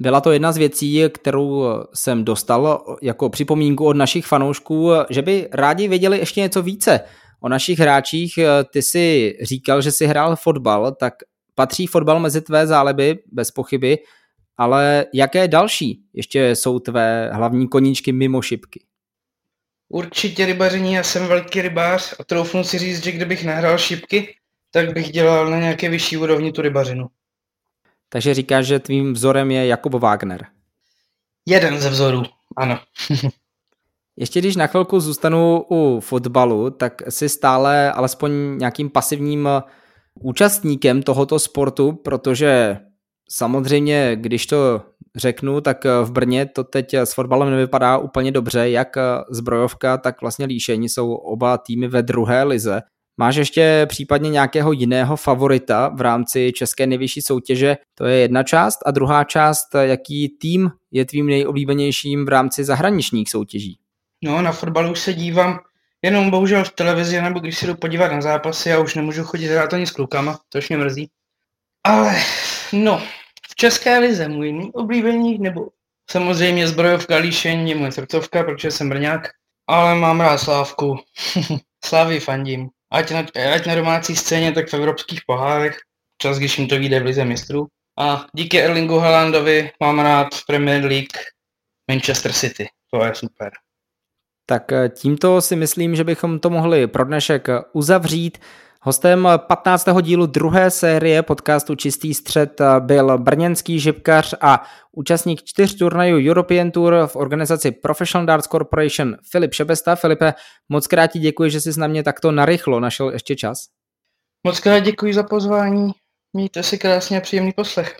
Byla 0.00 0.20
to 0.20 0.32
jedna 0.32 0.52
z 0.52 0.56
věcí, 0.56 1.02
kterou 1.12 1.64
jsem 1.94 2.24
dostal 2.24 2.84
jako 3.02 3.28
připomínku 3.28 3.86
od 3.86 3.96
našich 3.96 4.26
fanoušků, 4.26 4.90
že 5.10 5.22
by 5.22 5.48
rádi 5.52 5.88
věděli 5.88 6.18
ještě 6.18 6.40
něco 6.40 6.62
více 6.62 7.00
o 7.40 7.48
našich 7.48 7.78
hráčích. 7.78 8.38
Ty 8.72 8.82
si 8.82 9.34
říkal, 9.42 9.82
že 9.82 9.92
si 9.92 10.06
hrál 10.06 10.36
fotbal, 10.36 10.92
tak 10.92 11.14
patří 11.54 11.86
fotbal 11.86 12.20
mezi 12.20 12.40
tvé 12.40 12.66
záliby, 12.66 13.18
bez 13.32 13.50
pochyby, 13.50 13.98
ale 14.56 15.06
jaké 15.14 15.48
další 15.48 16.02
ještě 16.12 16.56
jsou 16.56 16.78
tvé 16.78 17.30
hlavní 17.32 17.68
koníčky 17.68 18.12
mimo 18.12 18.42
šipky? 18.42 18.84
Určitě 19.88 20.46
rybaření, 20.46 20.92
já 20.92 21.02
jsem 21.02 21.26
velký 21.26 21.62
rybář 21.62 22.14
a 22.20 22.24
troufnu 22.24 22.64
si 22.64 22.78
říct, 22.78 23.04
že 23.04 23.12
kdybych 23.12 23.44
nahrál 23.44 23.78
šipky, 23.78 24.34
tak 24.70 24.92
bych 24.92 25.10
dělal 25.10 25.50
na 25.50 25.58
nějaké 25.58 25.88
vyšší 25.88 26.16
úrovni 26.16 26.52
tu 26.52 26.62
rybařinu. 26.62 27.06
Takže 28.08 28.34
říkáš, 28.34 28.66
že 28.66 28.78
tvým 28.78 29.12
vzorem 29.12 29.50
je 29.50 29.66
Jakub 29.66 29.94
Wagner. 29.94 30.46
Jeden 31.46 31.78
ze 31.78 31.90
vzorů, 31.90 32.22
ano. 32.56 32.80
Ještě 34.20 34.40
když 34.40 34.56
na 34.56 34.66
chvilku 34.66 35.00
zůstanu 35.00 35.64
u 35.70 36.00
fotbalu, 36.00 36.70
tak 36.70 37.02
si 37.08 37.28
stále 37.28 37.92
alespoň 37.92 38.58
nějakým 38.58 38.90
pasivním 38.90 39.48
účastníkem 40.20 41.02
tohoto 41.02 41.38
sportu, 41.38 41.92
protože 41.92 42.78
samozřejmě, 43.30 44.16
když 44.16 44.46
to 44.46 44.82
řeknu, 45.16 45.60
tak 45.60 45.84
v 46.02 46.10
Brně 46.12 46.46
to 46.46 46.64
teď 46.64 46.94
s 46.94 47.14
fotbalem 47.14 47.50
nevypadá 47.50 47.98
úplně 47.98 48.32
dobře, 48.32 48.70
jak 48.70 48.88
zbrojovka, 49.30 49.98
tak 49.98 50.20
vlastně 50.20 50.46
líšení 50.46 50.88
jsou 50.88 51.14
oba 51.14 51.58
týmy 51.58 51.88
ve 51.88 52.02
druhé 52.02 52.42
lize. 52.44 52.82
Máš 53.20 53.36
ještě 53.36 53.86
případně 53.88 54.30
nějakého 54.30 54.72
jiného 54.72 55.16
favorita 55.16 55.88
v 55.96 56.00
rámci 56.00 56.52
české 56.52 56.86
nejvyšší 56.86 57.22
soutěže? 57.22 57.76
To 57.94 58.04
je 58.04 58.16
jedna 58.18 58.42
část. 58.42 58.78
A 58.86 58.90
druhá 58.90 59.24
část, 59.24 59.74
jaký 59.80 60.28
tým 60.40 60.70
je 60.90 61.04
tvým 61.04 61.26
nejoblíbenějším 61.26 62.24
v 62.24 62.28
rámci 62.28 62.64
zahraničních 62.64 63.30
soutěží? 63.30 63.78
No, 64.24 64.42
na 64.42 64.52
fotbal 64.52 64.90
už 64.92 65.00
se 65.00 65.14
dívám 65.14 65.60
jenom 66.02 66.30
bohužel 66.30 66.64
v 66.64 66.72
televizi, 66.72 67.22
nebo 67.22 67.40
když 67.40 67.58
se 67.58 67.66
jdu 67.66 67.76
podívat 67.76 68.12
na 68.12 68.20
zápasy, 68.20 68.68
já 68.68 68.78
už 68.78 68.94
nemůžu 68.94 69.24
chodit 69.24 69.46
hrát 69.46 69.74
ani 69.74 69.86
s 69.86 69.90
klukama, 69.90 70.40
to 70.48 70.58
mě 70.68 70.78
mrzí. 70.78 71.10
Ale, 71.84 72.16
no, 72.72 73.02
v 73.50 73.54
České 73.54 73.98
lize 73.98 74.28
můj 74.28 74.52
nejoblíbený, 74.52 75.38
nebo 75.38 75.68
samozřejmě 76.10 76.68
zbrojovka 76.68 77.16
líšení 77.16 77.70
je 77.70 77.76
moje 77.76 77.92
srdcovka, 77.92 78.42
protože 78.42 78.70
jsem 78.70 78.88
brňák, 78.88 79.28
ale 79.66 79.94
mám 79.94 80.20
rád 80.20 80.38
Slávku. 80.38 80.98
Slávy 81.84 82.20
fandím 82.20 82.70
ať 82.90 83.10
na, 83.10 83.20
ať 83.54 83.66
na 83.66 83.74
domácí 83.74 84.16
scéně, 84.16 84.52
tak 84.52 84.68
v 84.68 84.74
evropských 84.74 85.20
pohárech, 85.26 85.78
čas, 86.18 86.38
když 86.38 86.58
jim 86.58 86.68
to 86.68 86.78
vyjde 86.78 87.00
v 87.00 87.04
lize 87.04 87.24
mistrů. 87.24 87.66
A 87.98 88.26
díky 88.32 88.62
Erlingu 88.62 88.98
Haalandovi 88.98 89.70
mám 89.80 90.00
rád 90.00 90.28
Premier 90.46 90.84
League 90.84 91.18
Manchester 91.90 92.32
City. 92.32 92.68
To 92.90 93.04
je 93.04 93.14
super. 93.14 93.52
Tak 94.48 94.72
eh, 94.72 94.88
tímto 94.88 95.40
si 95.40 95.56
myslím, 95.56 95.96
že 95.96 96.04
bychom 96.04 96.38
to 96.38 96.50
mohli 96.50 96.86
pro 96.86 97.04
dnešek 97.04 97.48
uzavřít. 97.72 98.38
Hostem 98.82 99.28
15. 99.46 99.88
dílu 100.02 100.26
druhé 100.26 100.70
série 100.70 101.22
podcastu 101.22 101.74
Čistý 101.74 102.14
střed 102.14 102.60
byl 102.78 103.18
brněnský 103.18 103.80
žibkař 103.80 104.34
a 104.40 104.62
účastník 104.92 105.42
čtyř 105.44 105.74
turnajů 105.74 106.30
European 106.30 106.70
Tour 106.70 106.94
v 107.06 107.16
organizaci 107.16 107.70
Professional 107.70 108.26
Darts 108.26 108.46
Corporation 108.46 109.16
Filip 109.30 109.54
Šebesta. 109.54 109.96
Filipe, 109.96 110.34
moc 110.68 110.86
krát 110.86 111.06
ti 111.06 111.18
děkuji, 111.18 111.50
že 111.50 111.60
jsi 111.60 111.80
na 111.80 111.86
mě 111.86 112.02
takto 112.02 112.32
narychlo 112.32 112.80
našel 112.80 113.10
ještě 113.10 113.36
čas. 113.36 113.58
Moc 114.46 114.60
krát 114.60 114.78
děkuji 114.78 115.14
za 115.14 115.22
pozvání. 115.22 115.92
Mějte 116.32 116.62
si 116.62 116.78
krásně 116.78 117.18
a 117.18 117.20
příjemný 117.20 117.52
poslech. 117.52 117.96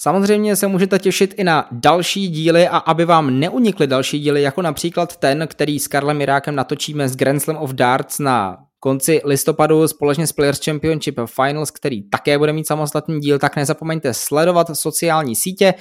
Samozřejmě 0.00 0.56
se 0.56 0.66
můžete 0.66 0.98
těšit 0.98 1.34
i 1.36 1.44
na 1.44 1.68
další 1.72 2.28
díly 2.28 2.68
a 2.68 2.76
aby 2.76 3.04
vám 3.04 3.40
neunikly 3.40 3.86
další 3.86 4.20
díly, 4.20 4.42
jako 4.42 4.62
například 4.62 5.16
ten, 5.16 5.46
který 5.46 5.78
s 5.78 5.88
Karlem 5.88 6.20
Irákem 6.20 6.54
natočíme 6.54 7.08
z 7.08 7.16
Grand 7.16 7.42
Slam 7.42 7.56
of 7.56 7.70
Darts 7.70 8.18
na 8.18 8.58
konci 8.80 9.20
listopadu 9.24 9.88
společně 9.88 10.26
s 10.26 10.32
Players 10.32 10.64
Championship 10.64 11.18
Finals, 11.26 11.70
který 11.70 12.02
také 12.08 12.38
bude 12.38 12.52
mít 12.52 12.66
samostatný 12.66 13.20
díl, 13.20 13.38
tak 13.38 13.56
nezapomeňte 13.56 14.14
sledovat 14.14 14.70
sociální 14.72 15.36
sítě, 15.36 15.74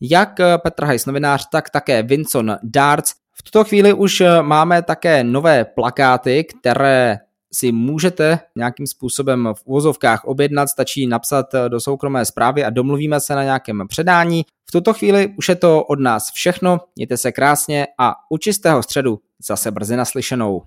jak 0.00 0.38
Petr 0.62 0.84
Hajs 0.84 1.06
novinář, 1.06 1.48
tak 1.52 1.70
také 1.70 2.02
Vinson 2.02 2.56
Darts. 2.62 3.12
V 3.32 3.42
tuto 3.42 3.64
chvíli 3.64 3.92
už 3.92 4.22
máme 4.42 4.82
také 4.82 5.24
nové 5.24 5.64
plakáty, 5.64 6.44
které 6.44 7.18
si 7.54 7.72
můžete 7.72 8.38
nějakým 8.56 8.86
způsobem 8.86 9.48
v 9.54 9.62
úvozovkách 9.64 10.24
objednat, 10.24 10.68
stačí 10.68 11.06
napsat 11.06 11.46
do 11.68 11.80
soukromé 11.80 12.24
zprávy 12.24 12.64
a 12.64 12.70
domluvíme 12.70 13.20
se 13.20 13.34
na 13.34 13.42
nějakém 13.44 13.82
předání. 13.88 14.44
V 14.68 14.72
tuto 14.72 14.92
chvíli 14.94 15.34
už 15.38 15.48
je 15.48 15.54
to 15.54 15.84
od 15.84 16.00
nás 16.00 16.30
všechno, 16.32 16.80
mějte 16.96 17.16
se 17.16 17.32
krásně 17.32 17.86
a 17.98 18.14
u 18.30 18.38
čistého 18.38 18.82
středu 18.82 19.20
zase 19.46 19.70
brzy 19.70 19.96
naslyšenou. 19.96 20.62